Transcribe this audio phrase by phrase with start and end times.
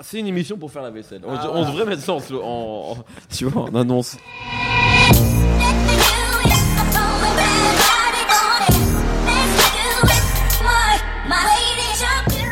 [0.00, 1.22] C'est une émission pour faire la vaisselle.
[1.26, 2.96] On, on devrait mettre ça en, en- en-
[3.36, 4.16] tu vois, en annonce.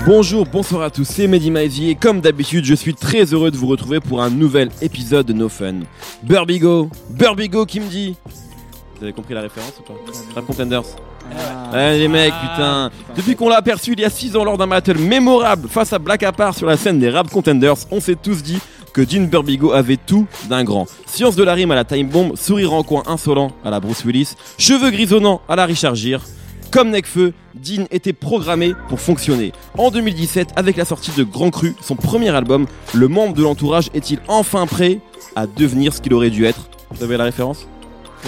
[0.06, 3.56] Bonjour, bonsoir à tous, c'est Mehdi Maizy et comme d'habitude, je suis très heureux de
[3.56, 5.80] vous retrouver pour un nouvel épisode de No Fun.
[6.22, 8.16] Burbigo, Burbigo qui me dit.
[8.96, 9.94] Vous avez compris la référence ou pas?
[10.34, 10.82] Rap Contenders.
[11.72, 12.90] Ouais, les mecs, putain.
[13.16, 15.98] Depuis qu'on l'a aperçu il y a 6 ans lors d'un battle mémorable face à
[15.98, 18.58] Black Apart sur la scène des Rap Contenders, on s'est tous dit
[18.92, 20.86] que Dean Burbigo avait tout d'un grand.
[21.06, 24.04] Science de la rime à la Time Bomb, sourire en coin insolent à la Bruce
[24.04, 26.22] Willis, cheveux grisonnants à la Richard Gere.
[26.70, 29.52] Comme Necfeu, Dean était programmé pour fonctionner.
[29.76, 33.90] En 2017, avec la sortie de Grand Cru, son premier album, le membre de l'entourage
[33.92, 35.00] est-il enfin prêt
[35.34, 36.68] à devenir ce qu'il aurait dû être?
[36.90, 37.66] Vous avez la référence?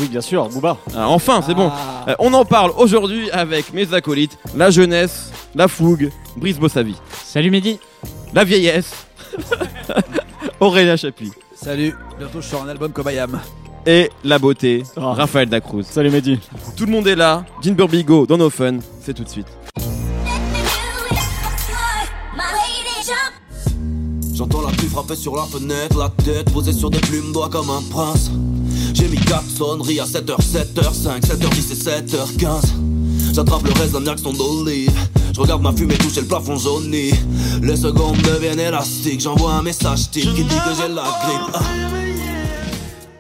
[0.00, 0.76] Oui, bien sûr, Booba.
[0.96, 1.70] Ah, Enfin, c'est bon.
[2.06, 6.94] Euh, on en parle aujourd'hui avec mes acolytes, la jeunesse, la fougue, Brice Bossavi,
[7.24, 7.78] Salut Mehdi
[8.34, 8.92] la vieillesse,
[10.60, 13.40] Aurélien Chapuis Salut, bientôt je sors un album comme I Am.
[13.86, 15.12] et la beauté, Oh.
[15.12, 15.84] Raphaël Dacruz.
[15.84, 16.38] Salut Mehdi.
[16.76, 19.46] Tout le monde est là, Dean Burbigo dans nos fun, c'est tout de suite.
[24.34, 27.70] J'entends la pluie frapper sur la fenêtre, la tête posée sur des plumes d'oie comme
[27.70, 28.30] un prince.
[28.94, 33.34] J'ai mis 4 sonneries à 7h, 7h5, 7h10 et 7h15.
[33.34, 34.92] J'attrape le reste d'un axon d'olive.
[35.34, 37.12] Je regarde ma fumée toucher le plafond jauni.
[37.62, 39.20] Les secondes deviennent élastiques.
[39.20, 41.54] J'envoie un message type qui dit que j'ai la grippe.
[41.54, 41.97] Ah.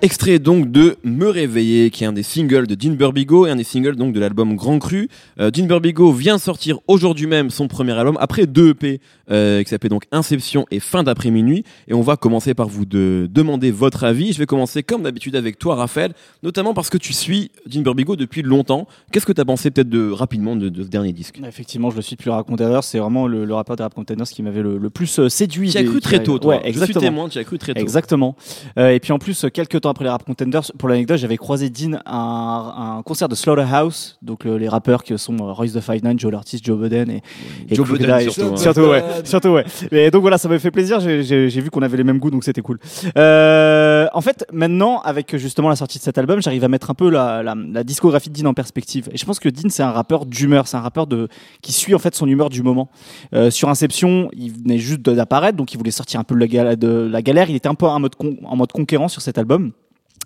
[0.00, 3.56] Extrait donc de Me Réveiller, qui est un des singles de Dean Burbigo et un
[3.56, 5.08] des singles donc de l'album Grand Cru.
[5.40, 9.00] Euh, Dean Burbigo vient sortir aujourd'hui même son premier album après deux EP
[9.32, 11.64] euh, qui s'appelle donc Inception et Fin d'après minuit.
[11.88, 14.32] Et on va commencer par vous de demander votre avis.
[14.32, 16.12] Je vais commencer comme d'habitude avec toi, Raphaël,
[16.44, 18.86] notamment parce que tu suis Dean Burbigo depuis longtemps.
[19.10, 21.40] Qu'est-ce que tu as pensé peut-être de rapidement de, de ce dernier disque?
[21.44, 22.84] Effectivement, je le suis depuis le Rap Containers.
[22.84, 25.70] C'est vraiment le, le rappeur des Rap Containers qui m'avait le, le plus euh, séduit.
[25.72, 26.58] Tu as cru très tôt, toi.
[26.58, 27.00] Ouais, exactement.
[27.00, 27.80] témoin, tu as cru très tôt.
[27.80, 28.36] Exactement.
[28.78, 31.36] Euh, et puis en plus, euh, quelques temps après les Rap Contenders, pour l'anecdote, j'avais
[31.36, 35.52] croisé Dean à un, un concert de Slaughterhouse, donc le- les rappeurs qui sont euh,
[35.52, 37.22] Royce the Five Nine, Joe Artist, Joe Budden et,
[37.68, 37.88] et Joe.
[37.88, 38.56] Budden, surtout, hein.
[38.56, 39.04] Surtout, ouais.
[39.24, 39.64] Surtout, ouais.
[39.92, 41.00] Et donc voilà, ça m'a fait plaisir.
[41.00, 42.78] J'ai- vu qu'on avait les mêmes goûts, donc c'était cool.
[43.16, 46.94] Euh, en fait, maintenant, avec justement la sortie de cet album, j'arrive à mettre un
[46.94, 49.08] peu la, la, la discographie de Dean en perspective.
[49.12, 51.28] Et je pense que Dean, c'est un rappeur d'humeur, c'est un rappeur de
[51.62, 52.88] qui suit en fait son humeur du moment.
[53.34, 56.46] Euh, sur Inception, il venait juste d'apparaître, donc il voulait sortir un peu de la,
[56.46, 57.50] gal- de la galère.
[57.50, 59.72] Il était un peu en mode, con- en mode conquérant sur cet album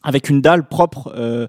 [0.02, 1.46] avec une dalle propre euh,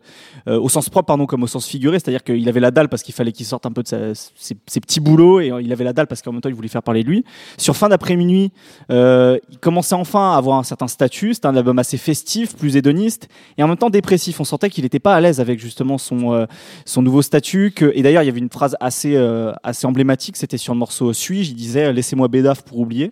[0.48, 2.00] euh, au sens propre pardon comme au sens figuré.
[2.00, 4.80] C'est-à-dire qu'il avait la dalle parce qu'il fallait qu'il sorte un peu de ses, ses
[4.80, 7.04] petits boulots et il avait la dalle parce qu'en même temps il voulait faire parler
[7.04, 7.26] de lui.
[7.58, 8.52] Sur fin d'après-minuit
[8.92, 11.34] euh, il commençait enfin à avoir un certain statut.
[11.34, 13.28] C'était un album assez festif plus hédoniste
[13.58, 14.40] et en même temps dépressif.
[14.40, 16.46] On sentait qu'il n'était pas à l'aise avec justement son euh,
[16.86, 20.38] son nouveau statut et d'ailleurs il y avait une phrase assez euh, assez emblématique.
[20.38, 21.52] C'était sur le morceau Suis-je?
[21.52, 23.12] Il disait laissez-moi bédaf pour oublier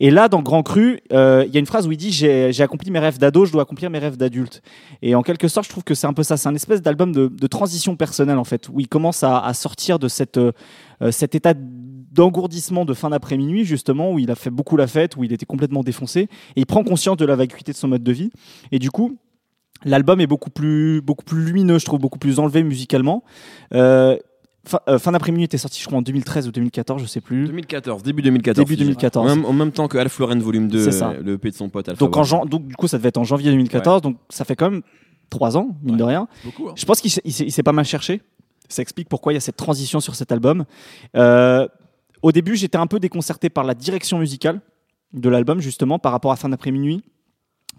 [0.00, 2.62] et là, dans Grand Cru, euh, il y a une phrase où il dit j'ai
[2.62, 4.62] accompli mes rêves d'ado, je dois accomplir mes rêves d'adulte.
[5.02, 6.36] Et en quelque sorte, je trouve que c'est un peu ça.
[6.36, 10.08] C'est un espèce d'album de, transition personnelle en fait, où il commence à, sortir de
[10.08, 10.52] cette, euh,
[11.00, 15.16] euh, cet état d'engourdissement de fin d'après-minuit justement, où il a fait beaucoup la fête,
[15.16, 16.28] où il était complètement défoncé, et
[16.60, 18.30] il prend conscience de la vacuité de son mode de vie.
[18.72, 19.16] Et du coup,
[19.84, 21.00] l'album est beaucoup plus,
[21.32, 23.22] lumineux, je trouve, beaucoup plus enlevé musicalement.
[24.66, 27.46] Fin euh, fin d'après-minuit était sorti, je crois, en 2013 ou 2014, je sais plus.
[27.46, 28.64] 2014, début 2014.
[28.64, 29.30] Début si j'ai- 2014.
[29.30, 31.10] En même, en même temps que Alpha Lauren Volume 2, C'est ça.
[31.10, 33.08] euh, le EP de son pote Alpha Donc, en jan- donc du coup, ça devait
[33.08, 34.82] être en janvier 2014, donc ça fait quand même
[35.30, 36.28] trois ans, mine de rien.
[36.44, 36.72] Beaucoup, hein.
[36.76, 38.22] Je pense qu'il s'est- il s'est il s'est pas mal cherché.
[38.68, 40.64] Ça explique pourquoi il y a cette transition sur cet album.
[41.16, 41.68] Euh,
[42.22, 44.60] au début, j'étais un peu déconcerté par la direction musicale
[45.12, 47.04] de l'album, justement, par rapport à Fin d'après-minuit,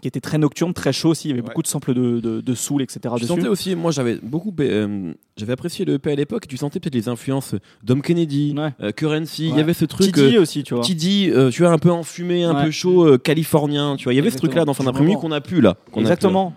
[0.02, 1.28] qui était très nocturne, très chaud aussi.
[1.28, 1.47] Il y avait Ouais.
[1.47, 3.00] beaucoup de samples de, de, de soul, etc.
[3.16, 3.25] Dessus.
[3.25, 6.47] sentais aussi, moi j'avais beaucoup, euh, j'avais apprécié le EP à l'époque.
[6.47, 8.74] Tu sentais peut-être les influences Dom Kennedy, Ouais.
[8.81, 9.50] euh, Currency.
[9.50, 10.13] Il y avait ce truc.
[10.13, 10.84] Tidi euh, aussi, tu vois.
[10.84, 13.96] Tidi, euh, tu vois, un peu enfumé, un peu chaud, euh, californien.
[13.97, 15.75] Tu vois, il y avait ce truc-là dans fin d'après-midi qu'on a plus là.
[15.96, 16.53] Exactement.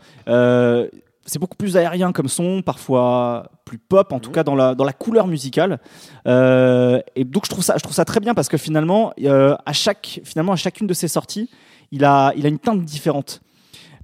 [1.26, 4.84] C'est beaucoup plus aérien comme son, parfois plus pop, en tout cas dans la, dans
[4.84, 5.78] la couleur musicale.
[6.26, 10.20] Et donc je trouve ça, je trouve ça très bien parce que finalement, à chaque,
[10.24, 11.48] finalement, à chacune de ses sorties,
[11.90, 13.40] il a, il a une teinte différente.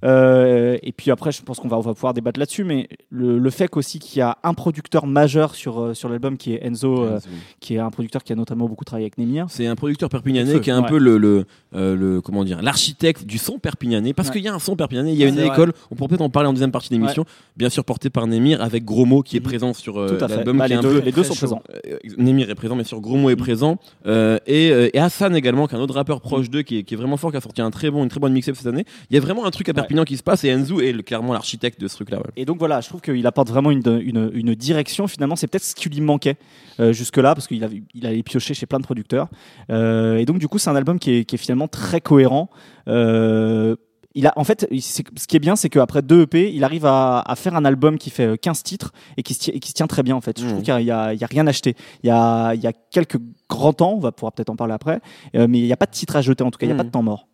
[0.07, 3.37] Euh, et puis après, je pense qu'on va, on va pouvoir débattre là-dessus, mais le,
[3.37, 6.65] le fait qu'aussi qu'il y a un producteur majeur sur, euh, sur l'album qui est
[6.65, 7.19] Enzo, euh,
[7.59, 9.47] qui est un producteur qui a notamment beaucoup travaillé avec Nemir.
[9.49, 10.87] C'est un producteur perpignanais Feu, qui est un ouais.
[10.87, 11.45] peu le, le,
[11.75, 14.35] euh, le- comment dire l'architecte du son perpignanais parce Ouais.
[14.35, 15.47] qu'il y a un son perpignanais, il y a une vrai.
[15.47, 15.73] école.
[15.91, 17.25] On pourrait peut-être en parler en deuxième partie d'émission.
[17.57, 19.45] Bien sûr porté par Nemir avec Gros Mot qui est Mhm.
[19.45, 20.35] présent sur euh, Tout à fait.
[20.37, 21.61] l'album, Bah, les, deux, les deux sont présents.
[21.85, 23.39] Euh, Nemir est présent, bien sûr, Gros Mot est Mhm.
[23.41, 23.77] présent.
[24.05, 26.83] Euh, et, euh, et Hassan également, qui est un autre rappeur proche d'eux, qui est,
[26.83, 28.67] qui est vraiment fort, qui a sorti un très bon, une très bonne mixtape cette
[28.67, 28.85] année.
[29.09, 31.01] Il y a vraiment un truc à Perpignan qui se passe et Enzu est le-
[31.03, 32.17] clairement l'architecte de ce truc-là.
[32.17, 32.23] ouais.
[32.35, 35.07] Et donc voilà, je trouve qu'il apporte vraiment une, une, une direction.
[35.07, 36.37] Finalement, c'est peut-être ce qui lui manquait
[36.79, 39.27] euh, jusque-là, parce qu'il avait, il allait piocher chez plein de producteurs.
[39.71, 42.49] Euh, et donc, du coup, c'est un album qui est, qui est finalement très cohérent.
[42.87, 43.75] Euh,
[44.15, 47.19] il a, en fait, ce qui est bien, c'est qu'après deux EP, il arrive à,
[47.19, 49.69] à faire un album qui fait euh, 15 titres et qui se, ti- et qui
[49.69, 50.15] se tient très bien.
[50.15, 50.51] En fait, je Mhm.
[50.53, 51.75] trouve qu'il n'y a, a rien acheté.
[52.03, 53.17] Il y a, il y a quelques
[53.47, 55.01] grands temps, on va pouvoir peut-être en parler après,
[55.35, 56.43] euh, mais il n'y a pas de titre à jeter.
[56.43, 57.27] En tout cas, il n'y a pas de temps mort.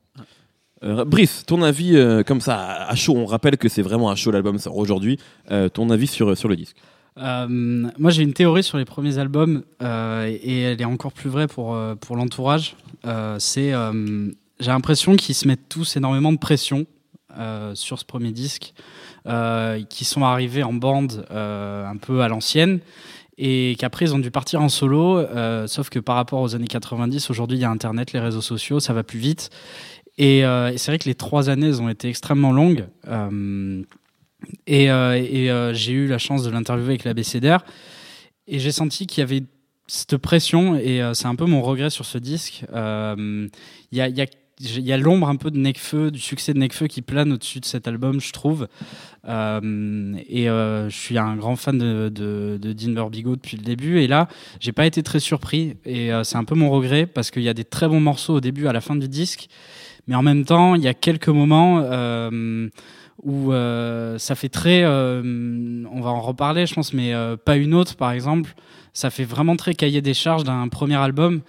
[0.83, 4.15] Euh, Brice, ton avis euh, comme ça à chaud, on rappelle que c'est vraiment à
[4.15, 5.17] chaud l'album sort aujourd'hui.
[5.51, 6.77] Euh, ton avis sur, sur le disque
[7.15, 11.77] moi, j'ai une théorie sur les premiers albums et elle est encore plus vraie pour,
[12.01, 12.75] pour l'entourage.
[13.37, 13.71] C'est,
[14.59, 16.87] j'ai l'impression qu'ils se mettent tous énormément de pression
[17.75, 18.73] sur ce premier disque,
[19.27, 22.79] euh, qui sont arrivés en bande un peu à l'ancienne
[23.37, 25.23] et qu'après ils ont dû partir en solo.
[25.67, 28.79] sauf que par rapport aux années 90, aujourd'hui il y a Internet, les réseaux sociaux,
[28.79, 29.51] ça va plus vite.
[30.17, 32.87] Et, euh, c'est vrai que les trois années ont été extrêmement longues.
[33.07, 33.83] Euh,
[34.67, 37.63] et, euh, et, euh, j'ai eu la chance de l'interviewer avec la BCDR.
[38.47, 39.43] Et j'ai senti qu'il y avait
[39.87, 42.65] cette pression, et euh, c'est un peu mon regret sur ce disque.
[42.73, 43.47] Euh,
[43.91, 44.25] Il y a, y a
[44.59, 47.59] il y a l'ombre un peu de Necfeu, du succès de Necfeu qui plane au-dessus
[47.59, 48.67] de cet album, je trouve.
[49.27, 53.63] Euh, et euh, je suis un grand fan de, de, de Dean Burbigo depuis le
[53.63, 53.99] début.
[53.99, 54.27] Et là,
[54.59, 55.75] j'ai pas été très surpris.
[55.85, 58.35] Et euh, c'est un peu mon regret parce qu'il y a des très bons morceaux
[58.35, 59.47] au début, à la fin du disque.
[60.07, 61.79] Mais en même temps, il y a quelques moments
[63.23, 64.85] où ça fait très.
[64.85, 67.13] on va en reparler, je pense, mais
[67.45, 68.53] pas une autre, par exemple.
[68.91, 71.41] Ça fait vraiment très cahier des charges d'un premier album.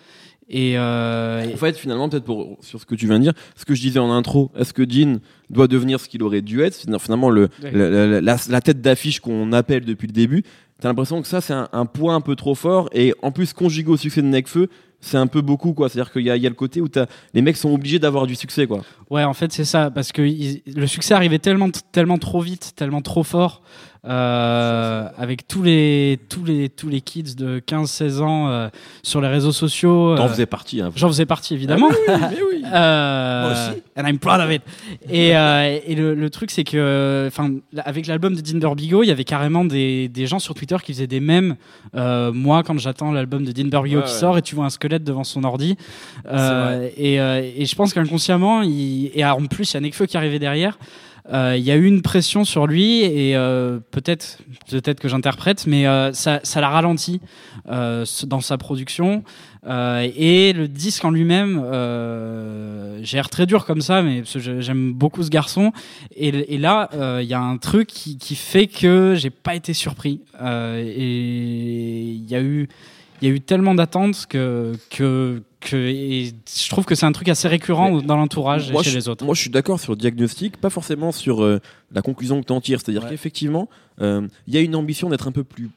[0.49, 3.65] Et, euh, En fait, finalement, peut-être pour sur ce que tu viens de dire, ce
[3.65, 5.19] que je disais en intro, est-ce que Dean
[5.51, 6.77] doit devenir ce qu'il aurait dû être?
[6.77, 7.71] Finalement, le, Ouais.
[7.73, 10.43] la, la- la- la tête d'affiche qu'on appelle depuis le début,
[10.81, 12.89] t'as l'impression que ça, c'est un, un point un peu trop fort.
[12.93, 14.69] Et en plus, conjugué au succès de Necfeu,
[15.01, 15.89] c'est un peu beaucoup, quoi.
[15.89, 16.89] C'est-à-dire qu'il y a, il y a le côté où
[17.35, 18.83] les mecs sont obligés d'avoir du succès, quoi.
[19.11, 22.73] Ouais, en fait, c'est ça, parce que il- le succès arrivait tellement, tellement trop vite,
[22.77, 23.63] tellement trop fort,
[24.07, 28.69] euh, avec tous les, tous les, tous les kids de 15-16 ans euh,
[29.03, 30.15] sur les réseaux sociaux.
[30.17, 30.91] T'en euh, faisais partie, hein.
[30.95, 31.89] J'en faisais partie, évidemment.
[32.09, 32.63] mais oui.
[32.75, 33.83] Euh, Moi aussi.
[33.97, 34.63] And I'm proud of it.
[35.09, 37.51] Et, euh, et le, le truc, c'est que, enfin,
[37.85, 40.93] avec l'album de Dean Burbigo, il y avait carrément des, des gens sur Twitter qui
[40.95, 41.57] faisaient des mèmes.
[41.95, 44.19] Euh, moi, quand j'attends l'album de Dean Burbigo Ouais, qui ouais.
[44.19, 45.77] sort et tu vois un squelette devant son ordi.
[46.27, 50.07] Euh, et, euh, et je pense qu'inconsciemment, il, et en plus, il y a Nekfeu
[50.07, 50.79] qui arrivait derrière.
[51.33, 54.39] Euh, Il y a eu une pression sur lui et euh, peut-être,
[54.69, 57.21] peut-être que j'interprète, mais euh, ça, ça l'a ralenti
[57.67, 59.25] dans sa production.
[59.67, 61.63] Et le disque en lui-même,
[63.01, 65.73] j'ai l'air très dur comme ça, mais j'aime beaucoup ce garçon.
[66.15, 66.91] Et, et là,
[67.23, 70.21] il y a un truc qui, qui fait que j'ai pas été surpris.
[70.45, 72.69] Et il y a eu,
[73.25, 77.29] il y a eu tellement d'attentes que que que je trouve que c'est un truc
[77.31, 79.25] assez récurrent dans l'entourage et chez je, les autres.
[79.25, 81.59] moi, je suis d'accord sur le diagnostic, pas forcément sur euh,
[81.91, 82.81] la conclusion que t'en tires.
[82.81, 83.09] C'est-à-dire Ouais.
[83.11, 83.69] qu'effectivement,
[84.03, 85.71] euh, il y a une ambition d'être un peu plus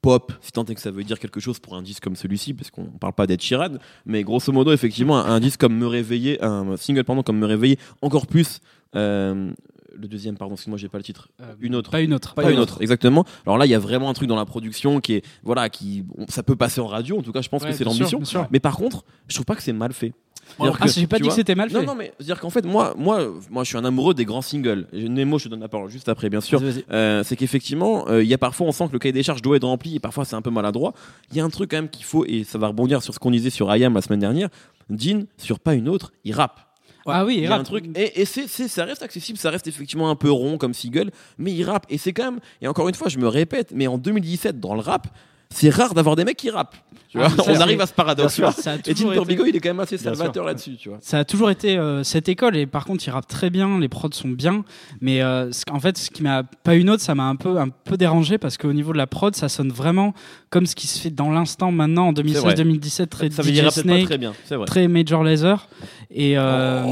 [0.00, 2.54] pop, si tant est que ça veut dire quelque chose pour un disque comme celui-ci,
[2.54, 5.86] parce qu'on parle pas d'Ed Sheeran, mais grosso modo, effectivement, un, un disque comme Me
[5.86, 8.60] Réveiller, un single, pardon, comme Me Réveiller, encore plus.
[8.94, 9.52] euh,
[9.94, 11.28] le deuxième, pardon, excuse-moi, j'ai pas le titre.
[11.40, 11.90] Euh, Une autre.
[11.90, 12.34] Pas une autre.
[12.34, 13.24] Pas, une autre, exactement.
[13.46, 16.04] Alors là, il y a vraiment un truc dans la production qui est, voilà, qui,
[16.18, 17.18] on- ça peut passer en radio.
[17.18, 18.20] En tout cas, je pense Ouais, que c'est l'ambition.
[18.50, 20.12] Mais par contre, je trouve pas que c'est mal fait.
[20.58, 21.78] Ah, j'ai pas dit que c'était mal fait.
[21.78, 24.42] non, non, mais c'est-à-dire qu'en fait, moi, moi, moi, je suis un amoureux des grands
[24.42, 24.86] singles.
[24.92, 26.60] Nemo, je te donne la parole juste après, bien sûr.
[26.90, 29.40] Euh, c'est qu'effectivement, euh, il y a parfois, on sent que le cahier des charges
[29.40, 30.92] doit être rempli et parfois c'est un peu maladroit.
[31.30, 33.18] Il y a un truc quand même qu'il faut, et ça va rebondir sur ce
[33.18, 34.48] qu'on disait sur IAM la semaine dernière.
[34.90, 36.60] Dean, sur pas une autre, il rappe.
[37.06, 37.60] Ah oui, Il y a rap.
[37.60, 40.58] un truc, et, et c'est, c'est- ça reste accessible, ça reste effectivement un peu rond
[40.58, 41.86] comme single, mais il rappe.
[41.90, 44.74] Et c'est quand même, et encore une fois, je me répète, mais en 2017, dans
[44.74, 45.08] le rap,
[45.52, 46.76] c'est rare d'avoir des mecs qui rappent.
[47.08, 48.40] Tu Ah, vois, on arrive à ce paradoxe.
[48.86, 50.96] Et Burbigo, été- il est quand même assez salvateur là-dessus, tu vois.
[51.02, 53.88] Ça a toujours été euh, cette école et par contre il rappe très bien, les
[53.90, 54.64] prods sont bien,
[55.02, 57.68] mais euh, en fait ce qui m'a pas une autre, ça m'a un peu un
[57.68, 60.14] peu dérangé parce qu'au niveau de la prod, ça sonne vraiment
[60.48, 64.06] comme ce qui se fait dans l'instant maintenant en 2016-2017 très Ça veut DJ Snake,
[64.06, 64.64] très bien, vrai.
[64.64, 65.68] très Major Lazer
[66.10, 66.82] et euh,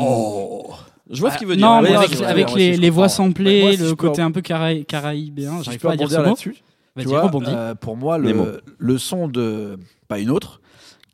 [1.10, 1.66] Je vois ce qu'il veut dire.
[1.66, 4.84] non, mais avec, les, voix samplées, Ouais, moi, si le côté en- un peu caraï-
[4.84, 6.36] caraïbéen, Si j'arrive pas à dire ce mot.
[6.98, 9.78] Tu vois, euh, pour moi, le, le son de
[10.08, 10.60] Pas une autre,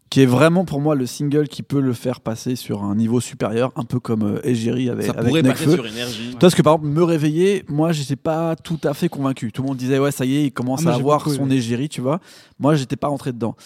[0.09, 3.21] qui est vraiment pour moi le single qui peut le faire passer sur un niveau
[3.21, 5.75] supérieur, un peu comme euh, Egiri avec, Ça avec pourrait passer Nekfeu.
[5.75, 6.37] sur énergie.
[6.41, 9.53] Parce que par exemple, me réveiller, moi j'étais pas tout à fait convaincu.
[9.53, 11.51] Tout le monde disait ouais, ça y est, il commence Ah, à avoir beaucoup son
[11.51, 12.21] égérie, tu vois.
[12.59, 13.57] Moi, j'étais pas rentré dedans.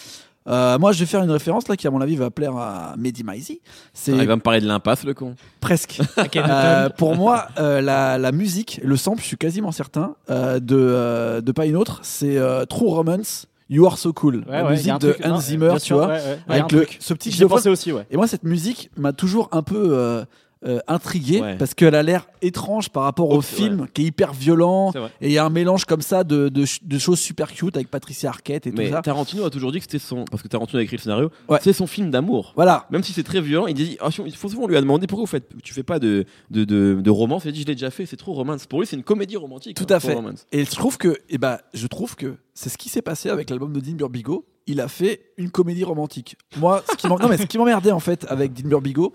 [0.49, 2.95] Euh, moi, je vais faire une référence là qui, à mon avis, va plaire à
[2.97, 3.61] Mehdi Maizi.
[3.93, 5.35] C'est Ah, il va me parler de l'impasse, le con.
[5.61, 6.01] presque.
[6.37, 10.77] Euh, pour moi, euh, la, la musique, le sample, je suis quasiment certain euh, de,
[10.79, 12.01] euh, de pas une autre.
[12.03, 15.29] C'est euh, True Romance, You Are So Cool, Ouais, la ouais, musique de truc- Hans
[15.31, 17.59] non, Zimmer, tu sûr, vois, ouais, avec le, ce petit J'y ai xylophone.
[17.59, 18.07] pensé aussi, ouais.
[18.11, 20.25] Et moi, cette musique m'a toujours un peu.
[20.67, 21.57] Euh, intrigué Ouais.
[21.57, 25.33] parce qu'elle a l'air étrange par rapport au film qui est hyper violent et il
[25.33, 28.29] y a un mélange comme ça de, de, ch- de choses super cute avec Patricia
[28.29, 29.01] Arquette et Mais tout ça.
[29.03, 30.25] Tarantino a toujours dit que c'était son.
[30.31, 31.59] Parce que Tarantino a écrit le scénario, Ouais.
[31.63, 32.53] c'est son film d'amour.
[32.57, 32.87] Voilà.
[32.91, 33.97] Même si c'est très violent, il dit.
[34.01, 36.27] ah, il faut souvent on lui a demandé pourquoi vous faites, tu fais pas de,
[36.51, 37.45] de, de, de romance?
[37.47, 38.67] Il a dit je l'ai déjà fait, c'est trop romance.
[38.67, 39.77] Pour lui, c'est une comédie romantique.
[39.77, 40.13] Tout hein, à fait.
[40.15, 40.47] romance.
[40.53, 43.49] Et je trouve que, eh ben, je trouve que c'est ce qui s'est passé avec
[43.49, 44.45] l'album de Dean Burbigo.
[44.67, 46.37] Il a fait une comédie romantique.
[46.59, 49.13] Moi, ce qui m'emmerdait en fait avec Dean Burbigo,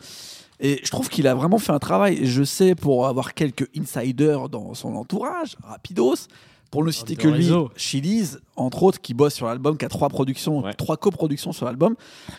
[0.60, 2.20] et je trouve qu'il a vraiment fait un travail.
[2.26, 6.28] Je sais pour avoir quelques insiders dans son entourage, rapidos.
[6.72, 7.50] Pour ne citer de que lui.
[7.78, 10.74] Chili's, entre autres, qui bosse sur l'album, qui a trois productions, Ouais.
[10.74, 11.96] trois coproductions sur l'album,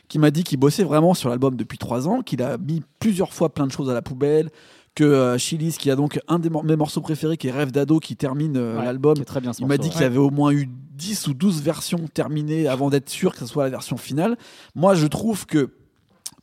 [0.08, 3.32] qui m'a dit qu'il bossait vraiment sur l'album depuis trois ans, qu'il a mis plusieurs
[3.32, 4.50] fois plein de choses à la poubelle,
[4.94, 7.70] que euh, Chili's, qui a donc un des mor- mes morceaux préférés, qui est Rêve
[7.70, 9.14] d'ado, qui termine euh, Ouais, l'album,
[9.58, 12.90] il m'a dit qu'il y avait au moins eu 10 ou 12 versions terminées avant
[12.90, 14.36] d'être sûr que ce soit la version finale.
[14.74, 15.70] Moi, je trouve que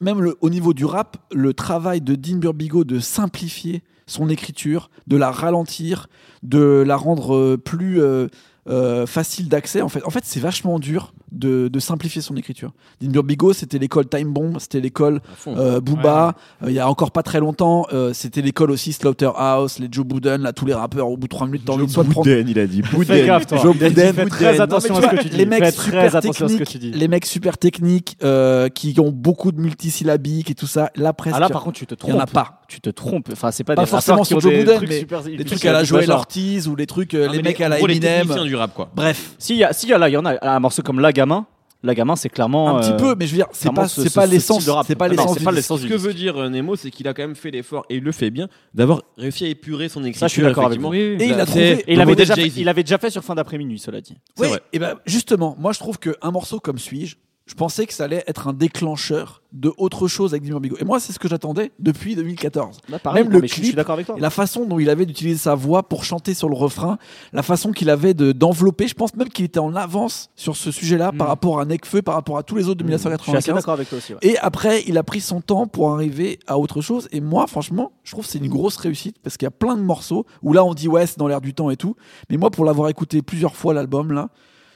[0.03, 5.17] même au niveau du rap, le travail de Dean Burbigo de simplifier son écriture, de
[5.17, 6.07] la ralentir,
[6.43, 8.27] de la rendre euh, plus euh,
[8.69, 9.81] euh, facile d'accès.
[9.81, 12.71] En fait, en fait c'est vachement dur de, de simplifier son écriture.
[13.01, 16.35] Dean Burbigo, c'était l'école Time Bomb, c'était l'école euh, Booba.
[16.63, 20.05] Euh, il y a encore pas très longtemps, euh, c'était l'école aussi Slaughterhouse, les Joe
[20.05, 22.09] Budden, là, tous les rappeurs au bout de 3 minutes, t'as envie de soit de
[22.09, 22.81] prendre il a dit.
[22.81, 22.89] Toi.
[23.03, 24.29] Joe Il a dit, Budden, Fais Budden.
[24.29, 25.37] très Non, attention à ce que tu dis.
[25.37, 26.91] Les mecs Fais super très attention à ce que techniques, tu dis.
[26.97, 30.91] les mecs super techniques euh, qui ont beaucoup de multisyllabiques et tout ça.
[30.95, 32.13] Là, presque, Ah là, par contre, tu te il trompes.
[32.13, 32.61] y en a pas.
[32.67, 33.29] Tu te trompes.
[33.31, 35.81] Enfin, c'est pas, Pas des forcément sur Joe Budden, trucs mais des trucs à la
[35.81, 36.17] bizarres.
[36.17, 38.27] Ortiz ou les trucs, les mecs à la Les Eminem.
[38.45, 38.89] du rap, quoi.
[38.95, 41.45] Bref, S'il y a, là, il y en a un morceau comme La Gamin.
[41.85, 42.77] La Gamin, c'est clairement.
[42.77, 44.31] un petit euh, peu, mais je veux dire, c'est pas, ce- c'est ce- pas ce
[44.31, 44.85] l'essence, style de rap.
[44.87, 45.33] c'est pas Ah l'essence.
[45.33, 46.05] c'est du pas l'essence Ce que disque.
[46.05, 48.29] veut dire euh, Nemo, c'est qu'il a quand même fait l'effort et il le fait
[48.29, 50.19] bien d'avoir réussi à épurer son écriture.
[50.21, 50.93] Ça, je suis d'accord avec vous.
[50.93, 51.71] Et il a C'est trouvé.
[51.87, 52.57] Et il avait, déjà fait, Jay-Z.
[52.57, 54.15] il avait déjà fait sur fin d'après-minuit, cela dit.
[54.37, 54.61] C'est Oui, vrai.
[54.71, 58.23] et ben justement, moi je trouve qu'un morceau comme Suis-je, je pensais que ça allait
[58.27, 60.77] être un déclencheur de autre chose avec Dean Burbigo.
[60.79, 62.79] Et moi, c'est ce que j'attendais depuis 2014.
[63.03, 64.15] Pareil, Même le je- clip, suis d'accord avec toi.
[64.17, 66.97] Et la façon dont il avait d'utiliser sa voix pour chanter sur le refrain,
[67.33, 70.71] la façon qu'il avait de- d'envelopper, je pense même qu'il était en avance sur ce
[70.71, 71.29] sujet-là par Mm.
[71.31, 73.55] rapport à Necfeu, par rapport à tous les autres de Je suis assez 1995.
[73.55, 74.13] d'accord avec toi aussi.
[74.13, 74.19] ouais.
[74.21, 77.09] Et après, il a pris son temps pour arriver à autre chose.
[77.11, 79.75] Et moi, franchement, je trouve que c'est une grosse réussite parce qu'il y a plein
[79.75, 81.95] de morceaux où là, on dit ouais, c'est dans l'air du temps et tout.
[82.29, 84.29] Mais moi, pour l'avoir écouté plusieurs fois l'album là,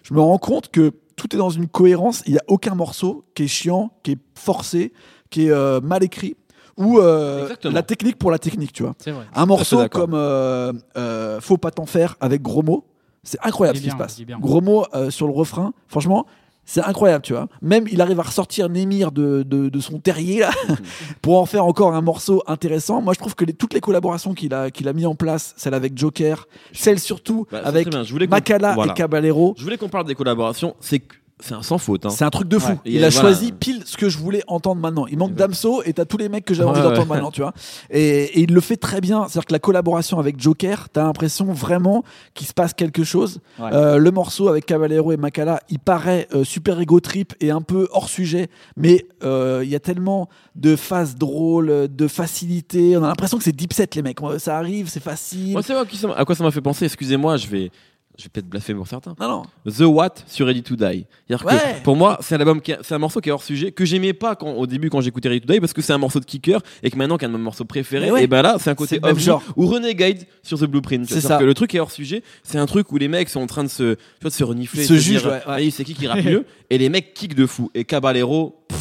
[0.03, 2.23] je me rends compte que tout est dans une cohérence.
[2.25, 4.93] Il n'y a aucun morceau qui est chiant, qui est forcé,
[5.29, 6.37] qui est euh, mal écrit
[6.77, 8.95] ou euh, la technique pour la technique, tu vois.
[9.05, 9.25] Vrai.
[9.33, 12.85] Un morceau comme euh, euh, Faut pas t'en faire avec Gros mots,
[13.23, 14.21] c'est incroyable ce qui se passe.
[14.39, 16.25] Gros mots euh, sur le refrain, franchement,
[16.69, 17.47] c'est incroyable, tu vois.
[17.61, 20.51] Même il arrive à ressortir Némir de, de, de son terrier là,
[21.23, 23.01] pour en faire encore un morceau intéressant.
[23.01, 25.53] Moi, je trouve que les- toutes les collaborations qu'il a, qu'il a mis en place,
[25.57, 27.87] celle avec Joker, celle surtout Bah, avec.
[27.91, 28.27] Je voulais
[28.75, 28.91] voilà.
[28.91, 30.75] et Caballero, Je voulais qu'on parle des collaborations.
[30.81, 32.05] C'est que- c'est un sans faute.
[32.05, 32.09] hein.
[32.09, 32.71] c'est un truc de fou.
[32.71, 32.77] Ouais.
[32.85, 33.29] Il a voilà.
[33.29, 35.05] choisi pile ce que je voulais entendre maintenant.
[35.07, 35.35] Il manque.
[35.35, 37.15] Damso et t'as tous les mecs que j'avais envie Ouais, d'entendre ouais.
[37.17, 37.53] maintenant, tu vois.
[37.91, 39.23] Et, et il le fait très bien.
[39.27, 42.03] C'est-à-dire que la collaboration avec Joker, t'as l'impression vraiment
[42.33, 43.39] qu'il se passe quelque chose.
[43.59, 47.61] Euh, le morceau avec Caballero et Makala, il paraît euh, super ego trip et un
[47.61, 52.97] peu hors sujet, mais euh, il y a tellement de phases drôles, de facilité.
[52.97, 54.17] On a l'impression que c'est deep set les mecs.
[54.39, 55.51] Ça arrive, c'est facile.
[55.53, 56.85] Moi, c'est à quoi ça m'a fait penser.
[56.85, 57.71] Excusez-moi, je vais,
[58.17, 59.15] je vais peut-être blasphémer pour certains.
[59.19, 59.71] Non, non.
[59.71, 61.05] The What sur Ready to Die.
[61.29, 63.71] Que, pour moi, c'est un album qui est- c'est un morceau qui est hors sujet
[63.71, 65.97] que j'aimais pas quand, au début quand j'écoutais Ready to Die parce que c'est un
[65.97, 68.23] morceau de kicker et que maintenant qu'un de mes morceaux préférés, ouais.
[68.23, 69.43] et ben là c'est un côté ovni genre.
[69.55, 71.05] ou Renegade sur The Blueprint.
[71.07, 71.37] C'est ça.
[71.37, 72.23] que le truc est hors sujet.
[72.43, 74.43] C'est un truc où les mecs sont en train de se, tu vois, de se
[74.43, 76.45] renifler, se de jugent, dire, ouais, c'est qui qui rappe mieux?
[76.69, 77.69] Et les mecs kick de fou.
[77.73, 78.76] Et Caballero, pff,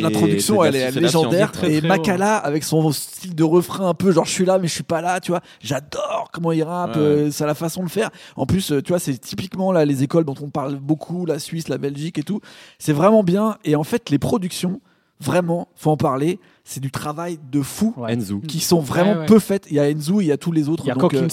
[0.00, 1.52] l'introduction, c'est elle de la- est légendaire.
[1.52, 4.58] très, et très Makala, avec son style de refrain un peu genre je suis là
[4.58, 5.40] mais je suis pas là, tu vois.
[5.60, 7.02] J'adore comment il rappe, Ouais.
[7.02, 8.10] euh, c'est la façon de faire.
[8.36, 11.38] En plus, euh, tu vois, c'est typiquement là les écoles dont on parle beaucoup, la
[11.38, 12.40] Suisse, la Belgique et tout.
[12.78, 13.56] C'est vraiment bien.
[13.64, 14.80] Et en fait, les productions,
[15.20, 16.40] vraiment, faut en parler.
[16.64, 17.92] C'est du travail de fou.
[17.96, 18.12] Ouais.
[18.12, 18.38] Enzo.
[18.46, 19.26] Qui sont vraiment Ouais, ouais.
[19.26, 19.66] peu faites.
[19.70, 20.84] Il y a Enzo, il y a tous les autres.
[20.84, 21.28] Il y a donc, euh,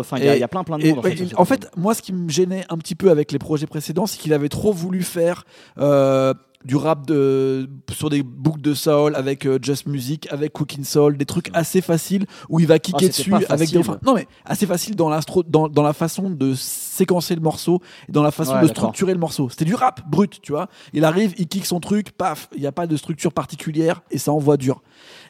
[0.00, 1.04] enfin, il y, a- y plein plein de monde.
[1.10, 3.66] il- ce en fait, moi, ce qui me gênait un petit peu avec les projets
[3.66, 5.44] précédents, c'est qu'il avait trop voulu faire
[5.78, 6.32] euh,
[6.64, 11.16] du rap de, sur des boucles de soul avec euh, Just Music, avec Cooking Soul,
[11.16, 13.82] des trucs assez faciles où il va kicker Ah, dessus avec des.
[14.04, 16.54] non, mais assez facile dans, l'astro- dans, dans la façon de
[17.00, 19.48] séquencer le morceau et dans la façon Ouais, de structurer le morceau.
[19.48, 20.68] C'était du rap brut, tu vois.
[20.92, 24.18] Il arrive, il kick son truc, paf, il n'y a pas de structure particulière et
[24.18, 24.82] ça envoie dur.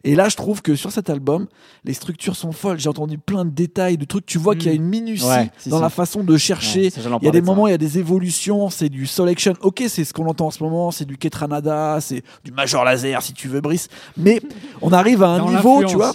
[0.03, 1.47] Et là, je trouve que sur cet album,
[1.85, 2.79] les structures sont folles.
[2.81, 4.27] J'ai entendu plein de détails, de trucs.
[4.27, 4.59] Tu vois Mm.
[4.59, 5.83] qu'il y a une minutie Ouais, si, dans si.
[5.83, 6.85] la façon de chercher.
[6.85, 9.53] Ouais, ça, il y a des moments, il y a des évolutions, c'est du selection.
[9.61, 13.23] Ok, c'est ce qu'on entend en ce moment, c'est du Ketranada, c'est du Major Laser
[13.23, 13.89] si tu veux, Brice.
[14.17, 14.41] Mais
[14.83, 16.15] on arrive à un Dans niveau, tu vois,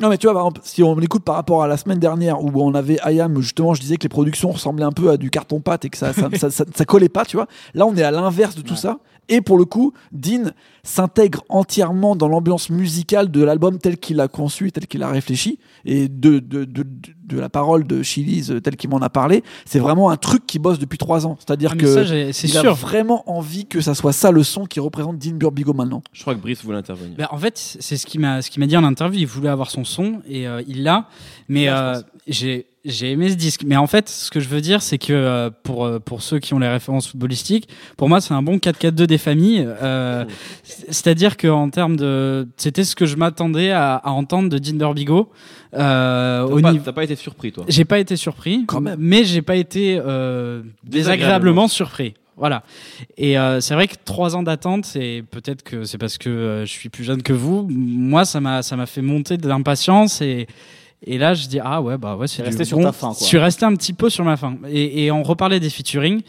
[0.00, 2.42] Non, mais tu vois, par exemple, si on l'écoute par rapport à la semaine dernière
[2.42, 5.30] où on avait IAM, justement, je disais que les productions ressemblaient un peu à du
[5.30, 7.46] carton-pâte et que ça ça, ça, ça- ça collait pas, tu vois.
[7.74, 8.98] Là, on est à l'inverse de tout ça.
[9.28, 10.50] Et pour le coup, Dean
[10.82, 15.58] s'intègre entièrement dans l'ambiance musicale de l'album tel qu'il l'a conçu, tel qu'il a réfléchi,
[15.86, 16.86] et de, de, de, de,
[17.24, 19.42] de la parole de Chili's euh, tel qu'il m'en a parlé.
[19.64, 21.36] C'est vraiment un truc qui bosse depuis trois ans.
[21.38, 24.80] C'est-à-dire Ah, que c'est il a vraiment envie que ça soit ça le son qui
[24.80, 26.02] représente Dean Burbigo maintenant.
[26.12, 27.16] Je crois que Brice voulait intervenir.
[27.16, 29.20] Ben, en fait, c'est ce qu'il m'a ce qu'il m'a dit en interview.
[29.20, 31.08] Il voulait avoir son son et euh, il l'a.
[31.48, 33.62] Mais euh, j'ai j'ai aimé ce disque.
[33.66, 36.38] Mais en fait, ce que je veux dire, c'est que euh, pour euh, pour ceux
[36.38, 39.66] qui ont les références footballistiques, pour moi, c'est un bon 4-4-2 des familles.
[39.82, 40.24] Euh,
[40.64, 44.76] C'est-à-dire que en termes de, c'était ce que je m'attendais à, à entendre de Dean
[44.76, 45.30] Burbigo.
[45.74, 48.80] Euh, T'as au pas, niveau- t'as pas été surpris, toi j'ai pas été surpris, Quand
[48.80, 48.96] même.
[49.00, 52.14] mais j'ai pas été euh, désagréablement surpris.
[52.36, 52.62] Voilà.
[53.16, 56.60] Et euh, c'est vrai que trois ans d'attente, et peut-être que c'est parce que euh,
[56.64, 57.66] je suis plus jeune que vous.
[57.70, 60.46] Moi, ça m'a ça m'a fait monter de l'impatience et
[61.06, 62.84] et là, je dis ah ouais bah ouais c'est du resté sur bon.
[62.84, 63.14] ta quoi.
[63.18, 64.56] Je suis resté un petit peu sur ma fin.
[64.68, 66.22] Et, et on reparlait des featuring.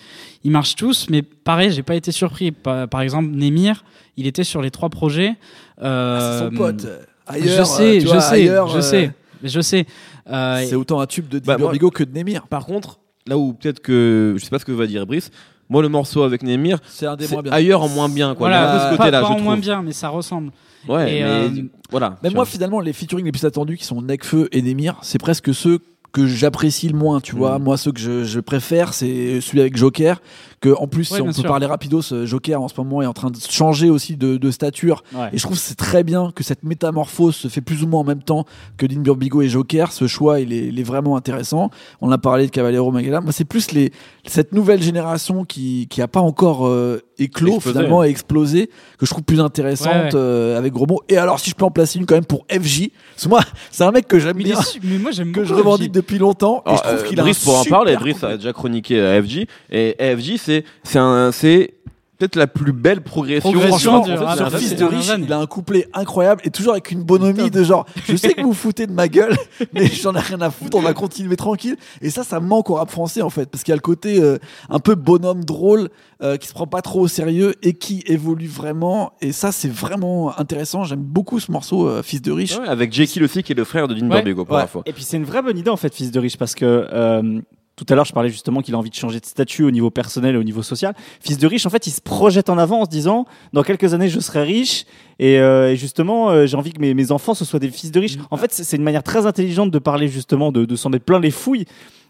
[0.44, 2.52] Ils marchent tous, mais pareil, j'ai pas été surpris.
[2.52, 3.84] Par, par exemple, Nemir,
[4.18, 5.36] il était sur les trois projets.
[5.82, 6.88] Euh, Ah, c'est son pote.
[7.28, 9.12] Ailleurs, je sais, euh, tu je vois, sais, ailleurs, je euh, sais,
[9.44, 9.86] je sais.
[10.30, 12.48] Euh, C'est autant un tube de Dean Bah, que de Nemir.
[12.48, 14.36] Par contre, là où peut-être que.
[14.38, 15.32] Je sais pas ce que va dire Brice.
[15.70, 17.52] Moi, le morceau avec Nemir, C'est un des c'est moins bien.
[17.52, 18.36] ailleurs en moins bien.
[18.36, 18.50] Quoi.
[18.50, 19.94] Il y a un peu voilà, ce pas, côté-là, pas je en moins bien, mais
[19.94, 20.52] ça ressemble.
[20.88, 21.50] Ouais, Et, mais euh,
[21.90, 22.18] voilà.
[22.24, 22.46] Tu moi, vois.
[22.46, 25.80] finalement, les featuring les plus attendus qui sont Nekfeu et Nemir, c'est presque ceux
[26.12, 27.58] que j'apprécie le moins, tu vois.
[27.60, 27.64] Mm.
[27.64, 30.22] Moi, ceux que je, je préfère, c'est celui avec Joker.
[30.62, 31.44] Que, en plus, Ouais, si on peut sûr.
[31.46, 34.52] parler rapidos, euh, Joker en ce moment est en train de changer aussi de, de
[34.52, 35.04] stature.
[35.14, 35.30] Ouais.
[35.34, 38.02] Et je trouve que c'est très bien que cette métamorphose se fait plus ou moins
[38.02, 38.46] en même temps
[38.78, 39.92] que Dean Burbigo et Joker.
[39.92, 41.70] Ce choix, il est, il est vraiment intéressant.
[42.02, 43.22] On a parlé de Caballero Magala.
[43.22, 43.92] Moi, c'est plus les,
[44.26, 47.78] cette nouvelle génération qui, qui a pas encore euh, éclos, Explosé.
[47.78, 50.10] finalement, et explosé, que je trouve plus intéressante Ouais, ouais.
[50.16, 51.02] euh, avec gros mots.
[51.10, 53.42] Et alors, si je peux en placer une quand même pour FJ, parce que moi,
[53.72, 56.64] c'est un mec que j'aime bien, mais moi j'aime que je revendique depuis longtemps.
[56.66, 58.54] et Alors, je trouve euh, qu'il a Brice, un pour en parler, Brice a déjà
[58.54, 59.46] chroniqué à FJ.
[59.72, 61.74] Et FJ, c'est c'est un- c'est
[62.18, 63.52] peut-être la plus belle progression.
[63.52, 65.26] Progression Franchement, du en fait, rap sur des Fils de dernières riche, années.
[65.28, 68.40] il a un couplet incroyable et toujours avec une bonhomie de genre, je sais que
[68.42, 69.36] vous vous foutez de ma gueule,
[69.74, 71.76] mais j'en ai rien à foutre, on va continuer tranquille.
[72.02, 74.22] Et ça, ça manque au rap français en fait, parce qu'il y a le côté
[74.22, 74.38] euh,
[74.70, 75.90] un peu bonhomme drôle,
[76.22, 79.12] euh, qui se prend pas trop au sérieux et qui évolue vraiment.
[79.20, 80.86] Et ça, c'est vraiment intéressant.
[80.86, 82.58] J'aime beaucoup ce morceau, euh, Fils de riche.
[82.58, 84.24] Ouais, avec Jekyll aussi, qui est le frère de Dean Ouais.
[84.34, 84.60] Pour Ouais.
[84.62, 84.84] la fois.
[84.86, 87.42] Et puis c'est une vraie bonne idée en fait, fils de riche, parce que euh,
[87.76, 89.90] tout à l'heure je parlais justement qu'il a envie de changer de statut au niveau
[89.90, 90.94] personnel et au niveau social.
[91.20, 93.94] Fils de riche, en fait, il se projette en avant en se disant dans quelques
[93.94, 94.86] années je serai riche
[95.20, 98.00] et, euh, et justement euh, j'ai envie que mes, enfants ce soient des fils de
[98.00, 98.18] riches.
[98.32, 101.32] En fait, c'est une manière très intelligente de parler justement de, s'en mettre plein les
[101.32, 101.66] fouilles.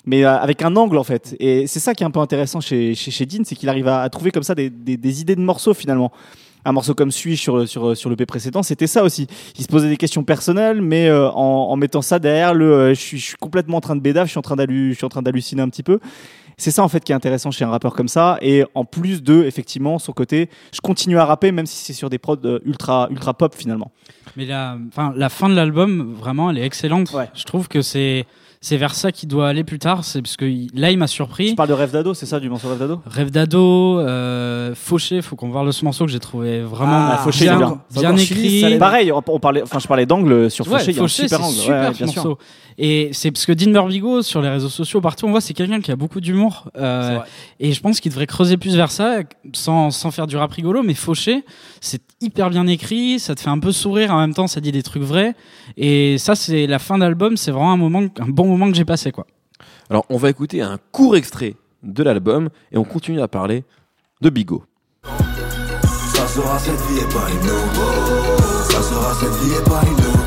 [0.07, 2.61] Mais euh, avec un angle en fait, et c'est ça qui est un peu intéressant
[2.61, 5.41] chez chez, chez Dean, c'est qu'il arrive à, trouver comme ça des, des idées de
[5.41, 6.11] morceaux finalement.
[6.65, 9.67] Un morceau comme Suis sur sur sur le P précédent, c'était ça aussi il se
[9.67, 13.17] posait des questions personnelles, mais euh, en, en mettant ça derrière le, euh, je, suis,
[13.19, 15.09] je suis complètement en train de bédave, je suis en train d'hallu- je suis en
[15.09, 15.99] train d'halluciner un petit peu.
[16.57, 18.37] C'est ça en fait qui est intéressant chez un rappeur comme ça.
[18.41, 22.09] Et en plus de effectivement son côté, je continue à rapper même si c'est sur
[22.09, 23.91] des prods euh, ultra ultra pop finalement.
[24.37, 27.11] Mais la, enfin, la fin de l'album, vraiment, elle est excellente.
[27.11, 27.29] Ouais.
[27.35, 28.25] Je trouve que c'est
[28.67, 30.03] c'est vers ça qu'il doit aller plus tard.
[30.03, 31.53] C'est parce que il- là, il m'a surpris.
[31.53, 32.99] parle de Rêve d'ado, c'est ça du morceau Rêve d'ado?
[33.05, 37.17] Rêve d'ado, euh, Fauché, faut qu'on parle de ce morceau que j'ai trouvé vraiment Ah,
[37.23, 38.69] Fauché, bien, Chili, écrit.
[38.71, 41.07] l'est- Pareil, on, parlait, enfin je parlais d'angle sur Ouais, Fauché, il y a un
[41.07, 41.55] Fauché, super c'est angle.
[41.55, 42.37] super Ouais, bien sûr.
[42.77, 45.79] Et c'est parce que Dean Burbigo sur les réseaux sociaux partout on voit c'est quelqu'un
[45.79, 47.25] qui a beaucoup d'humour euh, C'est vrai.
[47.61, 49.19] et je pense qu'il devrait creuser plus vers ça
[49.53, 51.45] sans, sans faire du rap rigolo mais Fauché
[51.79, 54.73] c'est hyper bien écrit ça te fait un peu sourire en même temps ça dit
[54.73, 55.35] des trucs vrais
[55.77, 58.85] et ça c'est la fin d'album c'est vraiment un moment un bon moment que j'ai
[58.85, 59.27] passé quoi
[59.89, 63.63] Alors, on va écouter un court extrait de l'album et on continue à parler
[64.21, 64.63] de Bigo.
[65.03, 68.71] Ça sera cette vie et pas une autre.
[68.71, 70.25] Ça sera cette vie et pas une autre.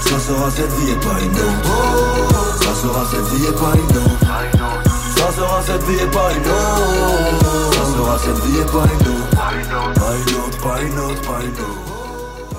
[0.00, 2.62] Ça sera cette vie et pas une autre.
[2.62, 4.86] Ça sera cette vie et pas une autre.
[5.16, 7.72] Ça sera cette vie et pas une autre.
[7.72, 9.30] Ça sera cette vie et pas une autre.
[9.36, 11.85] Pas une autre, pas une autre, pas une autre.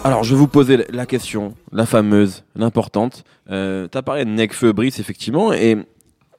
[0.03, 3.23] Alors, je vais vous poser la question, la fameuse, l'importante.
[3.49, 5.77] Euh, T'as parlé de Necfeu, Brice, effectivement, et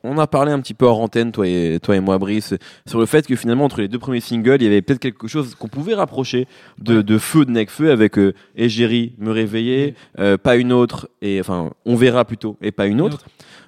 [0.04, 2.54] on a parlé un petit peu hors antenne, toi et, toi et moi, Brice,
[2.86, 5.28] sur le fait que finalement, entre les deux premiers singles, il y avait peut-être quelque
[5.28, 6.46] chose qu'on pouvait rapprocher
[6.78, 11.40] de, de Feu de Necfeu avec euh, Égérie, Me réveiller, euh, pas une autre, et
[11.40, 13.26] enfin, on verra plutôt, et pas une autre.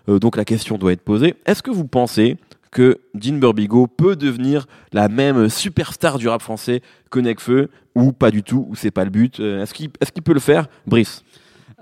[0.09, 1.35] Euh, donc la question doit être posée.
[1.47, 2.37] Est-ce que vous pensez
[2.71, 8.31] que Dean Burbigo peut devenir la même superstar du rap français que Necfeu ou pas
[8.31, 9.75] du tout, ou c'est pas le but Euh, Est-ce
[10.13, 10.67] qu'il peut le faire?
[10.87, 11.25] Brice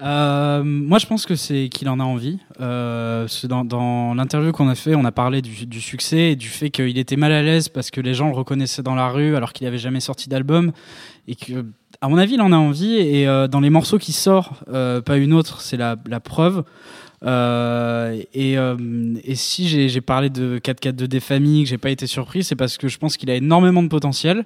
[0.01, 2.38] Euh, moi, je pense que c'est qu'il en a envie.
[2.61, 6.98] Euh, dans l'interview qu'on a fait, on a parlé du, succès et du fait qu'il
[6.98, 9.66] était mal à l'aise parce que les gens le reconnaissaient dans la rue alors qu'il
[9.66, 10.72] avait jamais sorti d'album
[11.27, 11.66] et que
[12.01, 14.12] à mon avis, il en a envie et dans les morceaux qui
[14.68, 16.62] euh, pas une autre, c'est la preuve.
[17.24, 18.76] Euh, et, euh,
[19.24, 22.57] et si j'ai parlé de 4-4 de des familles, que j'ai pas été surpris, c'est
[22.57, 24.44] parce que je pense qu'il a énormément de potentiel.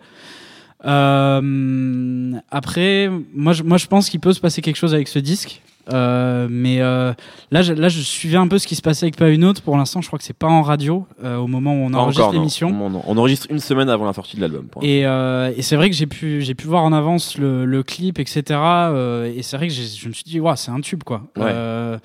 [0.84, 5.18] Euh, après, moi je, moi je pense qu'il peut se passer quelque chose avec ce
[5.18, 5.62] disque.
[5.92, 7.12] Euh, mais euh,
[7.50, 9.62] là, je, là, je suivais un peu ce qui se passait avec Pas une autre.
[9.62, 12.32] Pour l'instant, je crois que c'est pas en radio euh, au moment où on enregistre
[12.32, 13.02] l'émission.
[13.06, 14.66] On enregistre une semaine avant la sortie de l'album.
[14.80, 17.82] Et, euh, et c'est vrai que j'ai pu, j'ai pu voir en avance le, le
[17.82, 18.42] clip, etc.
[18.50, 21.22] euh, et c'est vrai que je me suis dit, Ouah, c'est un tube, quoi.
[21.36, 21.46] Ouais.
[21.46, 21.98] Euh,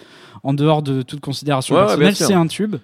[0.44, 2.78] en dehors de toute considération Ouais, ouais, personnelle, c'est un tube.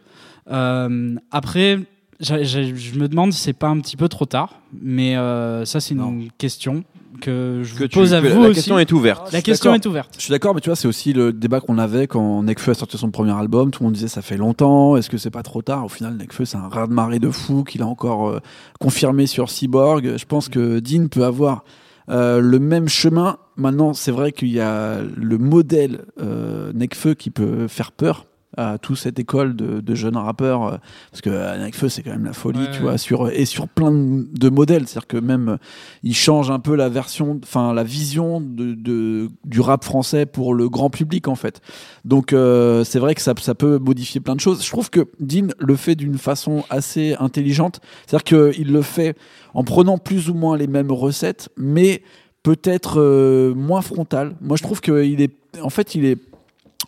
[0.52, 1.80] Euh, après,
[2.24, 4.60] je me demande si c'est pas un petit peu trop tard.
[4.82, 6.20] Mais euh, ça, c'est une Non.
[6.38, 6.84] question
[7.22, 8.56] que je Que vous tu- pose à que vous la aussi.
[8.56, 9.32] question est ouverte.
[9.32, 10.14] La question est ouverte.
[10.18, 12.74] Je suis d'accord, mais tu vois, c'est aussi le débat qu'on avait quand Nekfeu a
[12.74, 13.70] sorti son premier album.
[13.72, 15.86] Tout le monde disait ça fait longtemps, est-ce que c'est pas trop tard?
[15.86, 18.40] Au final, Nekfeu, c'est un raz de marée de fou qu'il a encore euh,
[18.80, 20.18] confirmé sur Cyborg.
[20.18, 21.64] Je pense que Dean peut avoir
[22.10, 23.38] euh, le même chemin.
[23.58, 28.26] Maintenant, c'est vrai qu'il y a le modèle euh, Nekfeu qui peut faire peur
[28.58, 30.78] à toute cette école de, de jeunes rappeurs euh,
[31.12, 32.82] parce que euh, Nekfeu c'est quand même la folie Ouais, tu ouais.
[32.84, 34.88] vois sur et sur plein de, modèles.
[34.88, 35.58] C'est à dire que même euh,
[36.04, 40.54] il change un peu la version enfin la vision de, de- du rap français pour
[40.54, 41.62] le grand public en fait.
[42.06, 44.64] Donc euh, c'est vrai que ça, ça peut modifier plein de choses.
[44.64, 47.80] Je trouve que Dean le fait d'une façon assez intelligente.
[48.08, 49.16] C'est à dire qu'il le fait
[49.54, 52.02] en prenant plus ou moins les mêmes recettes mais
[52.44, 56.18] peut-être euh, moins frontal moi je trouve qu'il est en fait il est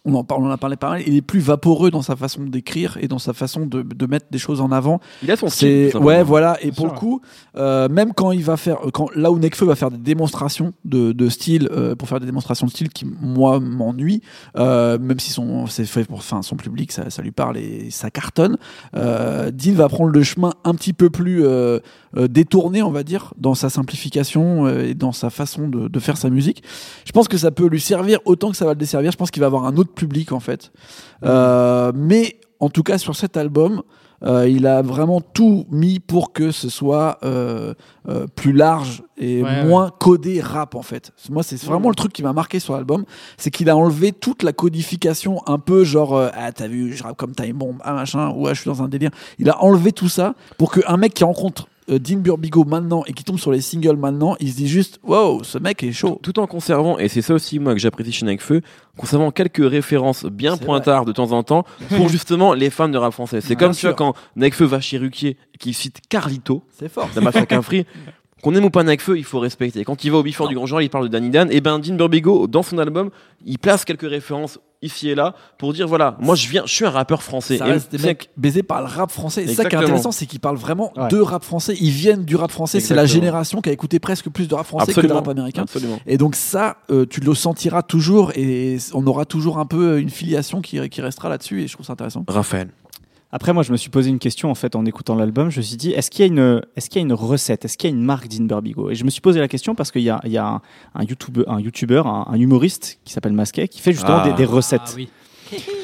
[0.06, 2.16] on en, parle, on en a parlé pas mal, il est plus vaporeux dans sa
[2.16, 5.00] façon d'écrire et dans sa façon de, de mettre des choses en avant.
[5.24, 5.96] Il a son style.
[5.98, 6.94] Ouais voilà et pour sûr.
[6.94, 7.22] le coup
[7.58, 11.12] euh, même quand il va faire quand là où Nekfeu va faire des démonstrations de,
[11.12, 14.22] de style euh, pour faire des démonstrations de style qui moi m'ennuient
[14.58, 17.90] euh, même si son c'est fait pour enfin son public ça, ça lui parle et
[17.90, 18.58] ça cartonne
[18.96, 21.80] euh, Dean va prendre le chemin un petit peu plus euh,
[22.18, 26.00] euh, détourné on va dire dans sa simplification euh, et dans sa façon de, de
[26.00, 26.64] faire sa musique
[27.06, 29.32] je pense que ça peut lui servir autant que ça va le desservir je pense
[29.32, 30.72] qu'il va avoir un autre public en fait
[31.24, 33.82] euh, mais en tout cas sur cet album
[34.24, 37.74] euh, il a vraiment tout mis pour que ce soit euh,
[38.08, 41.12] euh, plus large et Ouais, moins codé rap en fait.
[41.30, 43.06] Moi c'est vraiment le truc qui m'a marqué sur l'album,
[43.38, 47.18] c'est qu'il a enlevé toute la codification un peu genre ah t'as vu je rappe
[47.18, 49.12] comme Time Bomb ah machin ouais je suis dans un délire.
[49.38, 53.24] Il a enlevé tout ça pour qu'un mec qui rencontre Dean Burbigo maintenant et qui
[53.24, 56.20] tombe sur les singles maintenant, il se dit juste wow ce mec est chaud.
[56.24, 58.62] Tout en conservant, et c'est ça aussi moi que j'apprécie chez Nekfeu,
[58.98, 63.14] conservant quelques références bien pointards de temps en temps pour justement les fans de rap
[63.14, 63.42] français.
[63.42, 66.90] C'est Ouais, comme tu vois quand Nekfeu va chez Ruquier et qu'il cite Carlito, C'est
[66.90, 67.10] fort.
[67.16, 67.86] la mafia qu'un free.
[68.46, 69.84] Qu'on aime ou pas Nekfeu, il faut respecter.
[69.84, 71.48] Quand il va au Before du Grand Jour, il parle de Danny Dan.
[71.52, 73.10] Et ben, Dean Burbigo, dans son album,
[73.44, 76.86] il place quelques références ici et là pour dire voilà, moi je viens, je suis
[76.86, 77.58] un rappeur français.
[77.58, 79.46] Ça Et reste des c'est- mecs baisés par le rap français.
[79.46, 81.08] Et ça qui est intéressant, c'est qu'ils parlent vraiment Ouais.
[81.08, 81.76] de rap français.
[81.82, 82.80] Ils viennent du rap français.
[82.82, 85.64] C'est la génération qui a écouté presque plus de rap français que de rap américain.
[85.64, 85.98] Absolument.
[86.06, 90.12] Et donc ça, euh, tu le sentiras toujours et on aura toujours un peu une
[90.12, 92.24] filiation qui, qui restera là-dessus et je trouve ça intéressant.
[92.28, 92.68] Raphaël.
[93.38, 95.50] Après, moi, je me suis posé une question en fait en écoutant l'album.
[95.50, 97.66] Je me suis dit, est-ce qu'il y a une, est-ce qu'il y a une recette,
[97.66, 99.76] est-ce qu'il y a une marque Dean Burbigo Et je me suis posé la question
[99.76, 100.62] parce qu'il y a, il y a un,
[100.96, 104.30] un YouTuber, un YouTuber, un, un humoriste qui s'appelle Masquet qui fait justement Ah.
[104.30, 104.82] des, des recettes.
[104.86, 105.10] Ah oui.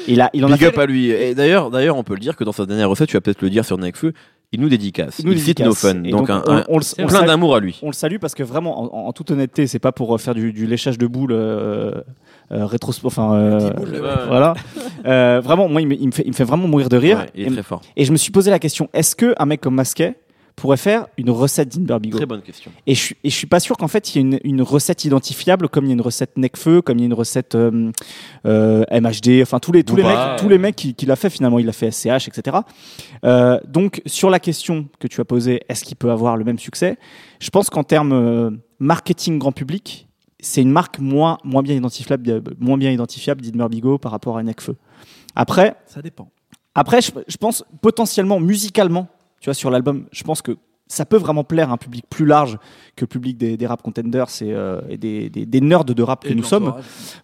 [0.08, 0.66] Il a, il en a Big fait.
[0.68, 1.10] up à lui.
[1.10, 3.42] Et d'ailleurs, d'ailleurs, on peut le dire que dans sa dernière recette, tu vas peut-être
[3.42, 4.14] le dire sur Nekfeu,
[4.52, 5.18] il nous dédicace.
[5.18, 5.66] Il nous cite dédicace.
[5.66, 6.02] nos fun.
[6.04, 7.78] Et Donc, un, on, on le- on le plein salue- d'amour à lui.
[7.82, 10.34] On le salue parce que vraiment, en, en toute honnêteté, c'est pas pour euh, faire
[10.34, 11.92] du, du léchage de boules euh,
[12.52, 14.54] euh, rétro, enfin euh, boule, voilà.
[15.06, 17.18] Euh, vraiment, moi, il me, il me fait, il me fait vraiment mourir de rire.
[17.18, 17.80] Ouais, il est et, très fort.
[17.96, 20.16] et je me suis posé la question est-ce que un mec comme Masquet
[20.56, 22.70] pourrait faire une recette Dean Burbigo Très bonne question.
[22.86, 24.62] Et je, suis- et je suis pas sûr qu'en fait il y ait une, une
[24.62, 27.54] recette identifiable comme il y a une recette Necfeu, comme il y a une recette
[27.54, 27.90] euh,
[28.46, 31.30] euh, MHD, enfin tous les tous les mecs, tous les mecs qui, qui l'a fait
[31.30, 32.58] finalement, il l'a fait SCH, etc.
[33.24, 36.58] Euh, donc sur la question que tu as posée, est-ce qu'il peut avoir le même
[36.58, 36.98] succès?
[37.40, 40.06] Je pense qu'en termes euh, marketing grand public,
[40.40, 44.42] c'est une marque moins moins bien identifiable, moins bien identifiable d'Idmer Bigot par rapport à
[44.42, 44.76] Necfeu.
[45.34, 46.30] Après, Ça dépend.
[46.74, 49.08] après, je, je pense potentiellement musicalement,
[49.42, 52.26] tu vois, sur l'album, je pense que ça peut vraiment plaire à un public plus
[52.26, 52.58] large
[52.94, 56.00] que le public des, des rap contenders et, euh, et des, des, des nerds de
[56.00, 56.72] rap que Et nous sommes.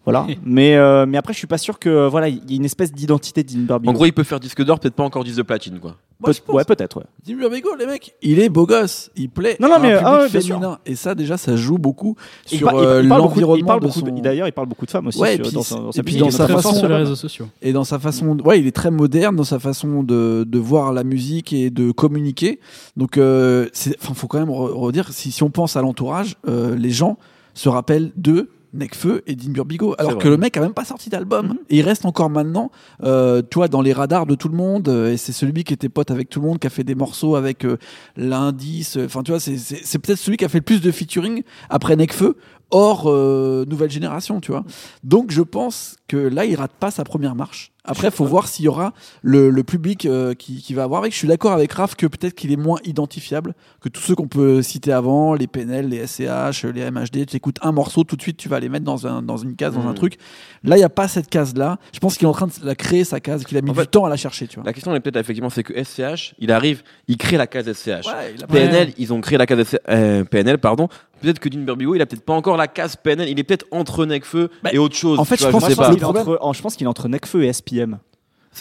[0.03, 0.27] Voilà.
[0.43, 2.91] mais, euh, mais après, je suis pas sûr que voilà, il y ait une espèce
[2.91, 3.87] d'identité d'Inberby.
[3.87, 5.95] En gros, il peut faire disque d'or, peut-être pas encore disque de platine, quoi.
[6.21, 7.33] Moi, je pense- ouais, peut-être, ouais.
[7.35, 9.55] Burbigo, les mecs, il est beau gosse, il plaît.
[9.61, 10.55] Non, non, à mais, un ah public ouais, bien sûr.
[10.55, 10.79] féminin.
[10.85, 12.17] Et ça, déjà, ça joue beaucoup
[12.51, 14.09] Il sur par- il- euh, il parle beaucoup de- il l'environnement parle de beaucoup de-
[14.09, 16.03] son- D'ailleurs, il parle beaucoup de femmes aussi Ouais, et sur- puis dans, et sa
[16.03, 16.19] puis musique.
[16.19, 17.47] dans Il est sa très Très fort fort façon- sur les réseaux sociaux.
[17.61, 20.91] et dans sa façon, ouais, il est très moderne dans sa façon de, de voir
[20.91, 22.59] la musique et de communiquer.
[22.97, 26.35] Donc, euh, c'est, enfin, faut quand même re- redire, si, si on pense à l'entourage,
[26.49, 27.17] euh, les gens
[27.53, 31.09] se rappellent de Necfeu et Dean Burbigo, alors que le mec a même pas sorti
[31.09, 31.47] d'album.
[31.47, 31.57] Mhm.
[31.69, 32.71] Et il reste encore maintenant,
[33.03, 34.89] euh, tu vois, dans les radars de tout le monde.
[34.89, 36.95] euh, et c'est celui qui était pote avec tout le monde, qui a fait des
[36.95, 37.77] morceaux avec euh,
[38.15, 38.97] l'indice.
[39.03, 42.35] Enfin, tu vois, c'est peut-être celui qui a fait le plus de featuring après Necfeu
[42.71, 44.63] hors euh, nouvelle génération, tu vois.
[45.03, 47.71] Donc je pense que là, il rate pas sa première marche.
[47.85, 51.11] Après, faut voir s'il y aura le, le public euh, qui, qui va avoir avec.
[51.13, 54.27] Je suis d'accord avec Raph que peut-être qu'il est moins identifiable que tous ceux qu'on
[54.27, 57.25] peut citer avant, les PNL, les SCH, les MHD.
[57.25, 59.55] Tu écoutes un morceau, tout de suite, tu vas les mettre dans, un, dans une
[59.55, 59.95] case, dans un Mhm.
[59.95, 60.17] truc.
[60.63, 61.79] Là, il n'y a pas cette case-là.
[61.93, 63.73] Je pense qu'il est en train de la créer, sa case, qu'il a mis En
[63.73, 64.65] du fait, temps à la chercher, tu vois.
[64.65, 68.05] La question est peut-être effectivement, c'est que SCH, il arrive, il crée la case SCH.
[68.07, 70.89] Ouais, il a PNL, ils ont créé la case SC euh, PNL, pardon.
[71.21, 73.29] Peut-être que Dean Burbigo, il a peut-être pas encore la case PNL.
[73.29, 75.19] Il est peut-être entre Necfeu Bah, et autre chose.
[75.19, 77.43] en fait, je vois, pense je qu'il est entre- je pense qu'il est entre Necfeu
[77.43, 77.99] et SPM.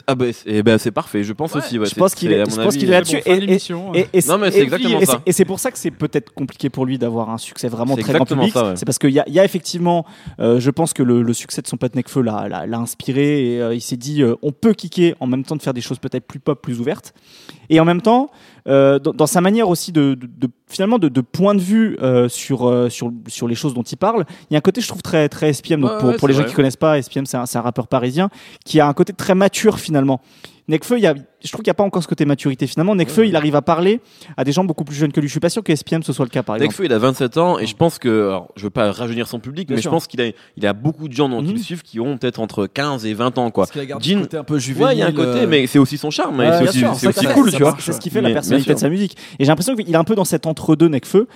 [0.07, 1.25] Ah bah, c'est eh ben, c'est parfait.
[1.25, 1.79] Je pense Ouais, aussi.
[1.79, 2.57] ouais, je pense qu'il est- là-dessus.
[2.59, 2.71] Bon,
[3.33, 5.13] et- et- d'émission, Et, et c'est- Non, mais c'est et- exactement et ça.
[5.25, 7.97] c'est- Et c'est pour ça que c'est peut-être compliqué pour lui d'avoir un succès vraiment
[7.97, 8.55] très grand public.
[8.55, 8.77] ouais.
[8.77, 10.05] C'est parce qu'il y a, il y a effectivement,
[10.41, 13.75] euh, je pense que le, le succès de son pote Nekfeu l'a, inspiré et euh,
[13.75, 16.27] il s'est dit euh, on peut kicker en même temps de faire des choses peut-être
[16.27, 17.15] plus pop, plus ouvertes.
[17.71, 18.31] Et en même temps,
[18.69, 22.29] dans, dans sa manière aussi de, de- de- finalement de, de point de vue euh,
[22.29, 24.89] sur, euh, sur, sur les choses dont il parle, il y a un côté je
[24.89, 25.81] trouve très, très SPM.
[25.81, 27.63] Donc Ouais, pour, ouais, pour les gens qui connaissent pas, SPM c'est un, c'est un
[27.63, 28.29] rappeur parisien
[28.65, 30.21] qui a un côté très mature finalement.
[30.69, 32.95] Nekfeu, il y a, je trouve qu'il n'y a pas encore ce côté maturité finalement.
[32.95, 34.01] Nekfeu, il arrive à parler
[34.37, 35.27] à des gens beaucoup plus jeunes que lui.
[35.29, 36.73] Je suis pas sûr que SPM ce soit le cas par exemple.
[36.73, 39.41] Nekfeu, il a 27 ans et je pense que, alors, je veux pas rajeunir son
[39.41, 39.91] public, Bien mais sûr.
[39.91, 40.27] je pense qu'il a,
[40.57, 41.51] il a beaucoup de gens dont Mhm.
[41.53, 43.63] il suivent qui ont peut-être entre 15 et 20 ans, quoi.
[43.65, 44.87] Parce qu'il a gardé Jean- côté un peu juvénile.
[44.89, 46.79] Ouais, il y a un côté, euh, mais c'est aussi son charme, Ouais, c'est aussi,
[46.79, 47.77] sûr, cool, tu vois.
[47.81, 49.17] C'est ce qui fait la personnalité de sa musique.
[49.39, 51.27] Et j'ai l'impression qu'il est un peu dans cet entre-deux Nekfeu.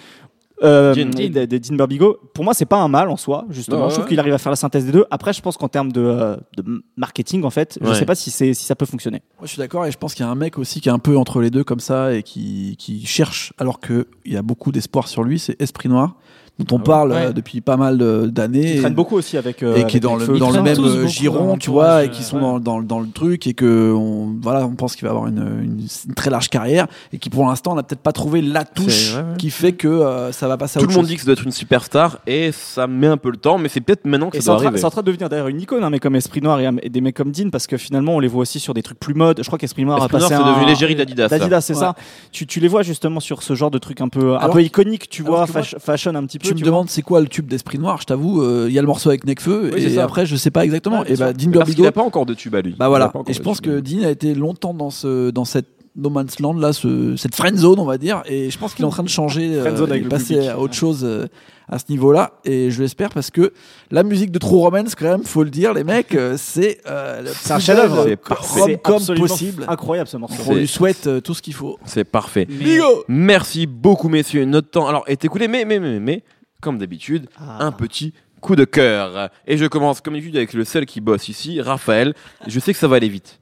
[0.62, 1.06] Euh, Dean.
[1.10, 2.18] de, de Dean Burbigo.
[2.34, 3.84] Pour moi, c'est pas un mal en soi, justement.
[3.84, 4.08] Ouais, je trouve ouais.
[4.10, 5.04] qu'il arrive à faire la synthèse des deux.
[5.10, 7.94] Après, je pense qu'en termes de, euh, de marketing, en fait, je Ouais.
[7.94, 9.22] sais pas si, c'est, si ça peut fonctionner.
[9.38, 10.92] Moi, je suis d'accord et je pense qu'il y a un mec aussi qui est
[10.92, 14.42] un peu entre les deux comme ça et qui, qui cherche, alors qu'il y a
[14.42, 16.14] beaucoup d'espoir sur lui, c'est Esprit Noir,
[16.58, 17.26] dont on parle Ouais.
[17.26, 17.98] euh, depuis pas mal
[18.30, 18.74] d'années.
[18.74, 19.62] Il traîne beaucoup aussi avec.
[19.62, 22.36] euh, et qui est dans le, dans même euh, giron, tu vois, et qui sont
[22.36, 22.42] ouais.
[22.42, 25.38] dans, dans, dans le truc et que on, voilà, on pense qu'il va avoir une,
[25.62, 29.12] une, une très large carrière et qui pour l'instant n'a peut-être pas trouvé la touche
[29.12, 31.08] C'est- ouais, qui fait que euh, ça va passer à Tout le monde chose.
[31.08, 33.68] dit que ça doit être une superstar et ça met un peu le temps, mais
[33.68, 34.80] c'est peut-être maintenant que Et ça c'est en, doit train, arriver.
[34.80, 36.88] c'est en train de devenir d'ailleurs une icône, hein, mais comme Esprit Noir et, et
[36.90, 39.14] des mecs comme Dean, parce que finalement on les voit aussi sur des trucs plus
[39.14, 39.38] mode.
[39.42, 41.28] Je crois qu'Esprit Noir Esprit a Noir, passé c'est un- devenu l'égérie d'Adidas.
[41.28, 41.94] d'Adidas, c'est ça.
[42.30, 45.22] Tu, tu les vois justement sur ce genre de truc un peu, un iconique, tu
[45.22, 46.51] vois, fashion un petit peu.
[46.56, 46.76] Tu me vois.
[46.78, 49.08] demandes c'est quoi le tube d'Esprit Noir, je t'avoue, euh, il y a le morceau
[49.10, 50.04] avec Necfeu Oui, et ça.
[50.04, 51.00] après je sais pas exactement.
[51.00, 51.32] Ouais, et bah.
[51.32, 52.72] Dean Parce qu'il n'a pas encore de tube à lui.
[52.72, 53.12] Bah Il a voilà.
[53.28, 56.54] Et je pense que Dean a été longtemps dans ce dans cette no man's land
[56.54, 58.22] là, ce, cette friend zone on va dire.
[58.26, 60.48] Et je pense qu'il est en train de changer, Friend zone euh, le passer public.
[60.48, 61.26] à autre chose euh,
[61.68, 62.32] à ce niveau-là.
[62.46, 63.52] Et je l'espère parce que
[63.90, 67.22] la musique de True Romance quand même, faut le dire, les mecs, euh, c'est euh,
[67.50, 68.06] un chef-d'œuvre.
[68.30, 69.66] absolument possible.
[69.68, 70.42] Incroyable ce morceau.
[70.48, 71.78] On lui souhaite euh, tout ce qu'il faut.
[71.84, 72.46] C'est parfait.
[72.48, 74.46] Mais- Merci beaucoup, messieurs.
[74.46, 76.22] Notre temps alors est écoulé, mais, mais, mais, mais,
[76.62, 77.58] comme d'habitude, Ah.
[77.66, 79.28] un petit coup de cœur.
[79.46, 82.14] Et je commence comme d'habitude avec le seul qui bosse ici, Raphaël.
[82.46, 83.38] Je sais que ça va aller vite.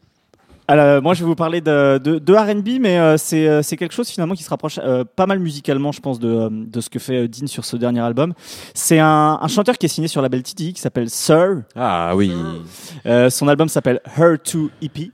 [0.68, 3.76] Alors, moi, je vais vous parler de, de, de R&B, mais euh, c'est euh, c'est
[3.76, 6.80] quelque chose finalement qui se rapproche euh, pas mal musicalement, je pense, de, euh, de
[6.80, 8.34] ce que fait euh, Dean sur ce dernier album.
[8.72, 11.62] C'est un, un chanteur qui est signé sur la belle TDI qui s'appelle Sir.
[11.74, 12.32] Ah oui.
[13.06, 15.10] Euh, son album s'appelle Her 2 EP.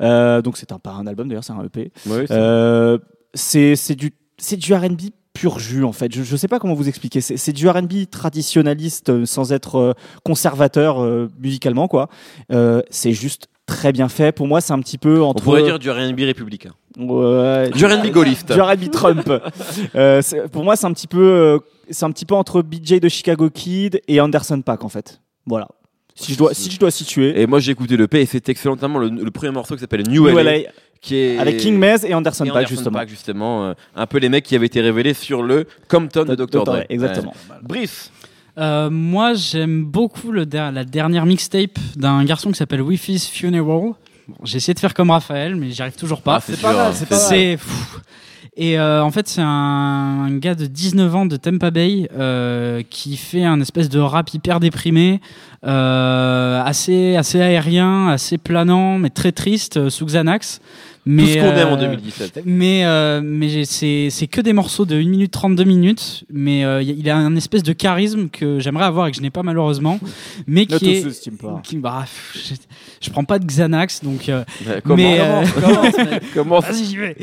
[0.00, 1.92] Euh, donc c'est un pas un album d'ailleurs, c'est un EP.
[2.06, 2.96] Ouais, c'est- Euh,
[3.34, 6.12] c'est c'est du c'est du R&B pur jus en fait.
[6.14, 7.20] Je, je sais pas comment vous expliquer.
[7.20, 9.92] C'est c'est du R&B traditionnaliste euh, sans être euh,
[10.24, 12.08] conservateur euh, musicalement quoi.
[12.52, 14.32] Euh, c'est juste très bien fait.
[14.32, 16.72] Pour moi, c'est un petit peu On entre pourrait dire du R&B républicain.
[16.98, 18.52] Ouais, Du R&B gaulliste.
[18.52, 19.30] du R&B Trump.
[19.94, 21.58] Euh, c'est- pour moi, c'est un petit peu euh,
[21.90, 25.20] c'est un petit peu entre BJ de Chicago Kid et Anderson Paak en fait.
[25.46, 25.68] Voilà.
[26.14, 28.48] Si je dois si je dois situer Et moi j'ai écouté le P et c'est
[28.48, 30.68] excellent, notamment le, le premier morceau qui s'appelle New, New LA, LA,
[31.00, 32.98] qui est avec King Mez et Anderson et Paak Anderson justement.
[32.98, 36.34] Paak, justement, euh, un peu les mecs qui avaient été révélés sur le Compton de
[36.34, 36.46] Dr.
[36.46, 36.64] Dr.
[36.64, 36.82] Dre.
[36.88, 37.34] Exactement.
[37.50, 37.56] Ouais.
[37.62, 38.10] Brice.
[38.58, 43.92] Euh, moi, j'aime beaucoup le der- la dernière mixtape d'un garçon qui s'appelle Wi-Fi's Funeral.
[44.26, 46.36] Bon, J'ai essayé de faire comme Raphaël, mais j'y arrive toujours pas.
[46.36, 46.90] Ah, c'est dur, hein.
[46.92, 47.98] C'est fou.
[48.60, 53.16] Et euh, en fait, c'est un, gars de 19 ans de Tampa Bay euh, qui
[53.16, 55.20] fait un espèce de rap hyper déprimé,
[55.64, 60.60] euh, assez, assez aérien, assez planant, mais très triste, sous Xanax.
[61.10, 62.42] Mais, Tout ce qu'on aime en euh, 2017.
[62.44, 67.08] mais, euh, mais c'est que des morceaux de 1 minute 32 minutes, mais euh, il
[67.08, 69.98] a un espèce de charisme que j'aimerais avoir et que je n'ai pas malheureusement,
[70.46, 71.00] mais qui est.
[71.00, 71.62] sous-estime pas.
[71.64, 72.54] Qui, bah, je,
[73.00, 74.44] je prends pas de Xanax, donc euh,
[74.84, 75.44] Comment, mais, euh,
[76.34, 77.16] comment vas-y vais.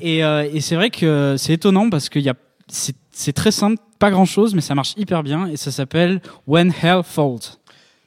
[0.00, 2.34] et euh, et c'est vrai que c'est étonnant parce que y a,
[2.68, 6.22] c'est c'est très simple, pas grand chose, mais ça marche hyper bien et ça s'appelle
[6.46, 7.58] When Hell Falls.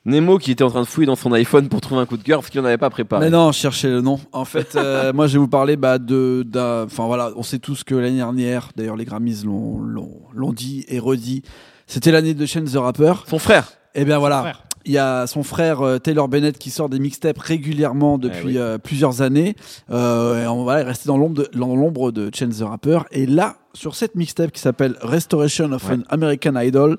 [0.09, 2.23] Nemo qui était en train de fouiller dans son iPhone pour trouver un coup de
[2.23, 3.25] cœur parce qu'il n'en avait pas préparé.
[3.25, 4.19] Mais non, cherchez le nom.
[4.33, 6.43] En fait, euh, moi, je vais vous parler bah, de.
[6.45, 10.53] d'un- Enfin voilà, on sait tous que l'année dernière, d'ailleurs, les Grammys l'ont- l'ont l'ont
[10.53, 11.43] dit et redit.
[11.87, 13.13] C'était l'année de Chance the Rapper.
[13.27, 13.71] Son frère.
[13.95, 14.41] Et bien voilà.
[14.41, 14.63] Frère.
[14.85, 18.57] Il y a son frère euh, Taylor Bennett qui sort des mixtapes régulièrement depuis oui.
[18.57, 19.55] euh, plusieurs années.
[19.91, 22.99] Euh, et on va rester dans l'ombre de, dans l'ombre de Chance the Rapper.
[23.11, 26.97] Et là, sur cette mixtape qui s'appelle Restoration of an American Idol,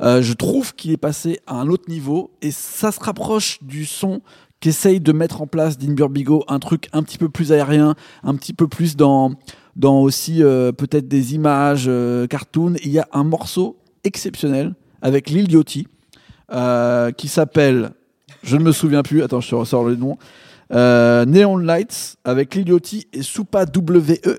[0.00, 3.84] euh, je trouve qu'il est passé à un autre niveau et ça se rapproche du
[3.84, 4.20] son
[4.60, 8.34] qu'essaye de mettre en place Dean Burbigo, un truc un petit peu plus aérien, un
[8.34, 9.34] petit peu plus dans,
[9.76, 11.88] dans aussi peut-être des images,
[12.28, 12.74] cartoon.
[12.82, 15.86] Il y a un morceau exceptionnel avec Lil Yachty
[16.48, 17.90] qui s'appelle,
[18.42, 20.18] je ne me souviens plus, attends, je te ressors le nom.
[20.72, 24.38] Euh, Neon Lights avec Lil Yachty et Soupa WE.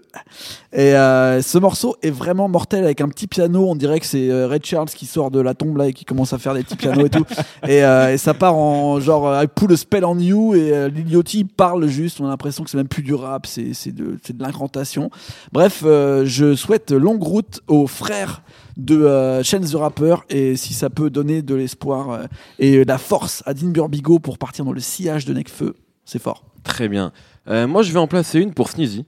[0.71, 3.67] Et euh, ce morceau est vraiment mortel avec un petit piano.
[3.67, 6.05] On dirait que c'est euh, Red Charles qui sort de la tombe là et qui
[6.05, 7.25] commence à faire des petits pianos et tout.
[7.67, 11.11] Et, euh, et ça part en genre I put a spell on you et Lil
[11.11, 12.21] Yachty parle juste.
[12.21, 15.09] On a l'impression que c'est même plus du rap, c'est de, de l'incantation.
[15.51, 18.41] Bref, je souhaite longue route aux frères
[18.79, 22.23] de euh, Chance the Rapper et si ça peut donner de l'espoir euh,
[22.57, 25.75] et de la force à Dean Burbigo pour partir dans le sillage de Necfeu,
[26.09, 26.43] c'est fort.
[26.63, 27.11] Très bien.
[27.47, 29.05] Euh, moi, je vais en placer une pour Sneezy.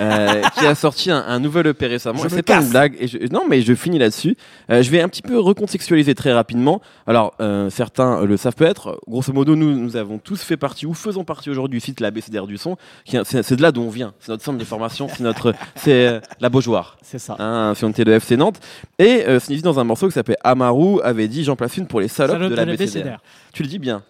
[0.00, 2.20] euh, qui a sorti un, un nouvel EP récemment.
[2.28, 2.96] C'est pas une blague.
[3.00, 4.36] Et je- non, mais je finis là-dessus.
[4.70, 6.80] Euh, je vais un petit peu recontextualiser très rapidement.
[7.08, 9.00] Alors, euh, certains le savent peut-être.
[9.08, 12.46] Grosso modo, nous, nous avons tous fait partie ou faisons partie aujourd'hui du site l'ABCDR
[12.46, 12.76] du son.
[13.24, 14.14] C'est de là d'où on vient.
[14.20, 15.08] C'est notre centre de formation.
[15.08, 16.96] C'est notre, c'est la Beaujoire.
[17.02, 17.34] C'est ça.
[17.40, 18.60] Hein, si on était de FC Nantes.
[19.00, 22.06] Et Sneezy, dans un morceau qui s'appelait Amaru, avait dit J'en place une pour les
[22.08, 22.86] salopes Salope de de la la BCDR.
[23.02, 23.18] BCDR.
[23.52, 24.02] Tu le dis bien.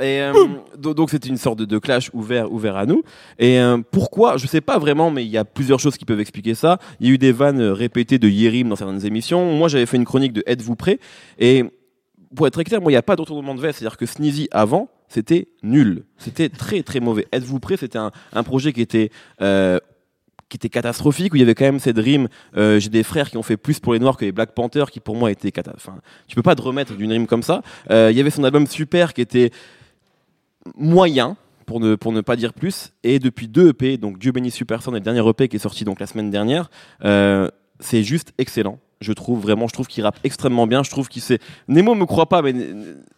[0.00, 0.32] et euh,
[0.78, 3.02] do- donc c'était une sorte de, de clash ouvert ouvert à nous.
[3.38, 6.20] Et euh, pourquoi Je sais pas vraiment, mais il y a plusieurs choses qui peuvent
[6.20, 6.78] expliquer ça.
[7.00, 9.54] Il y a eu des vannes euh, répétées de Yérim dans certaines émissions.
[9.56, 10.98] Moi, j'avais fait une chronique de Êtes-vous prêt?
[11.38, 11.64] Et
[12.34, 13.80] pour être très clair, moi, il n'y a pas de retournement de veste.
[13.80, 16.04] C'est-à-dire que Sneezy avant, c'était nul.
[16.16, 17.26] C'était très très mauvais.
[17.30, 17.76] Êtes-vous prêt?
[17.76, 19.10] C'était un, un projet qui était
[19.42, 19.78] euh,
[20.54, 23.28] qui était catastrophique où il y avait quand même cette rime euh, j'ai des frères
[23.28, 25.50] qui ont fait plus pour les noirs que les Black Panthers qui pour moi étaient
[25.50, 25.96] cata enfin
[26.28, 28.64] tu peux pas te remettre d'une rime comme ça Euh, il y avait son album
[28.68, 29.50] Super qui était
[30.76, 31.36] moyen
[31.66, 34.80] pour ne, pour ne pas dire plus et depuis deux EP donc Dieu bénisse Super
[34.80, 36.70] Son et le dernier EP qui est sorti donc la semaine dernière
[37.04, 37.48] euh,
[37.80, 41.20] c'est juste excellent je trouve vraiment je trouve qu'il rappe extrêmement bien je trouve qu'il
[41.22, 42.54] sait Nemo me croit pas mais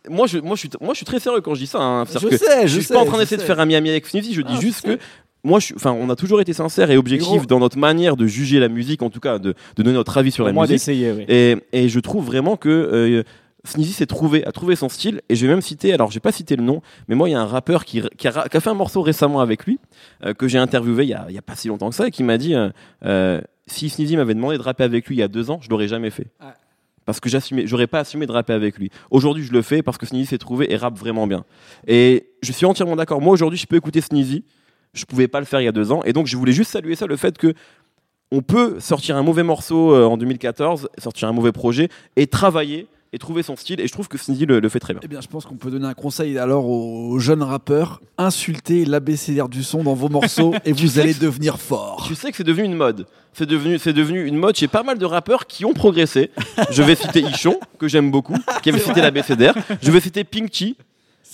[0.09, 2.05] moi je moi je suis moi je suis très sérieux quand je dis ça hein.
[2.07, 4.07] Je que sais, je je suis pas en train d'essayer de faire un Miami avec
[4.07, 4.99] Sneezy je dis Ah, juste que
[5.47, 8.59] moi, je, enfin, on a toujours été sincère et objectif dans notre manière de juger
[8.59, 10.75] la musique, en tout cas, de, de donner notre avis sur la moins musique.
[10.75, 11.25] d'essayer, oui.
[11.29, 13.23] Et, et je trouve vraiment que euh,
[13.65, 15.23] Sneezy s'est trouvé, a trouvé son style.
[15.29, 17.35] Et je vais même citer, alors j'ai pas cité le nom, mais moi, il y
[17.35, 19.79] a un rappeur qui, qui, a, ra- qui a fait un morceau récemment avec lui,
[20.25, 22.09] euh, que j'ai interviewé il y, a, il y a pas si longtemps que ça,
[22.09, 22.69] et qui m'a dit euh,
[23.05, 25.69] euh, si Sneezy m'avait demandé de rapper avec lui il y a deux ans, je
[25.71, 26.27] l'aurais jamais fait.
[27.05, 28.91] Parce que j'assumais, j'aurais pas assumé de rapper avec lui.
[29.13, 31.45] Aujourd'hui, je le fais parce que Sneezy s'est trouvé et rappe vraiment bien.
[31.87, 33.21] Et je suis entièrement d'accord.
[33.21, 34.43] Moi, aujourd'hui, je peux écouter Sneezy.
[34.97, 36.03] Je pouvais pas le faire il y a deux ans.
[36.05, 37.55] Et donc, je voulais juste saluer ça, le fait que
[38.33, 42.89] on peut sortir un mauvais morceau euh, en 2014, sortir un mauvais projet et travailler
[43.13, 43.81] et trouver son style.
[43.81, 45.01] Et je trouve que Sneezy le, le fait très bien.
[45.05, 49.49] Eh bien, je pense qu'on peut donner un conseil alors aux jeunes rappeurs insultez l'ABCDR
[49.49, 52.05] du son dans vos morceaux et vous allez devenir fort.
[52.09, 53.07] Tu sais que c'est devenu une mode.
[53.33, 56.31] C'est devenu, c'est devenu une mode chez pas mal de rappeurs qui ont progressé.
[56.71, 59.55] Je vais citer Ichon, que j'aime beaucoup, qui avait cité la BCDR.
[59.83, 60.77] Je vais citer Pink Chi.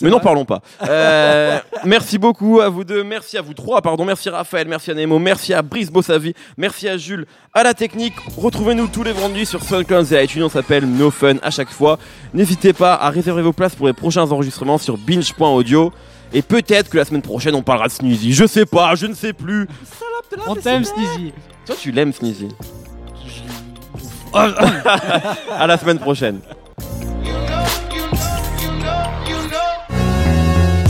[0.00, 0.62] Mais non, parlons pas.
[0.88, 4.90] Euh, merci beaucoup à vous deux, merci à vous trois, pardon, merci à Raphaël, merci
[4.90, 8.14] à Nemo, merci à Brice Bossavi, merci à Jules, à la technique.
[8.36, 11.98] Retrouvez-nous tous les vendredis sur SoundCloud et iTunes, on s'appelle No Fun à chaque fois.
[12.34, 15.92] N'hésitez pas à réserver vos places pour les prochains enregistrements sur binge.audio.
[16.34, 18.32] Et peut-être que la semaine prochaine on parlera de Sneezy.
[18.32, 19.68] Je sais pas, je ne sais plus.
[20.46, 21.32] On t'aime, Sneezy.
[21.66, 22.48] Toi, tu l'aimes, Sneezy.
[24.34, 26.40] à la semaine prochaine.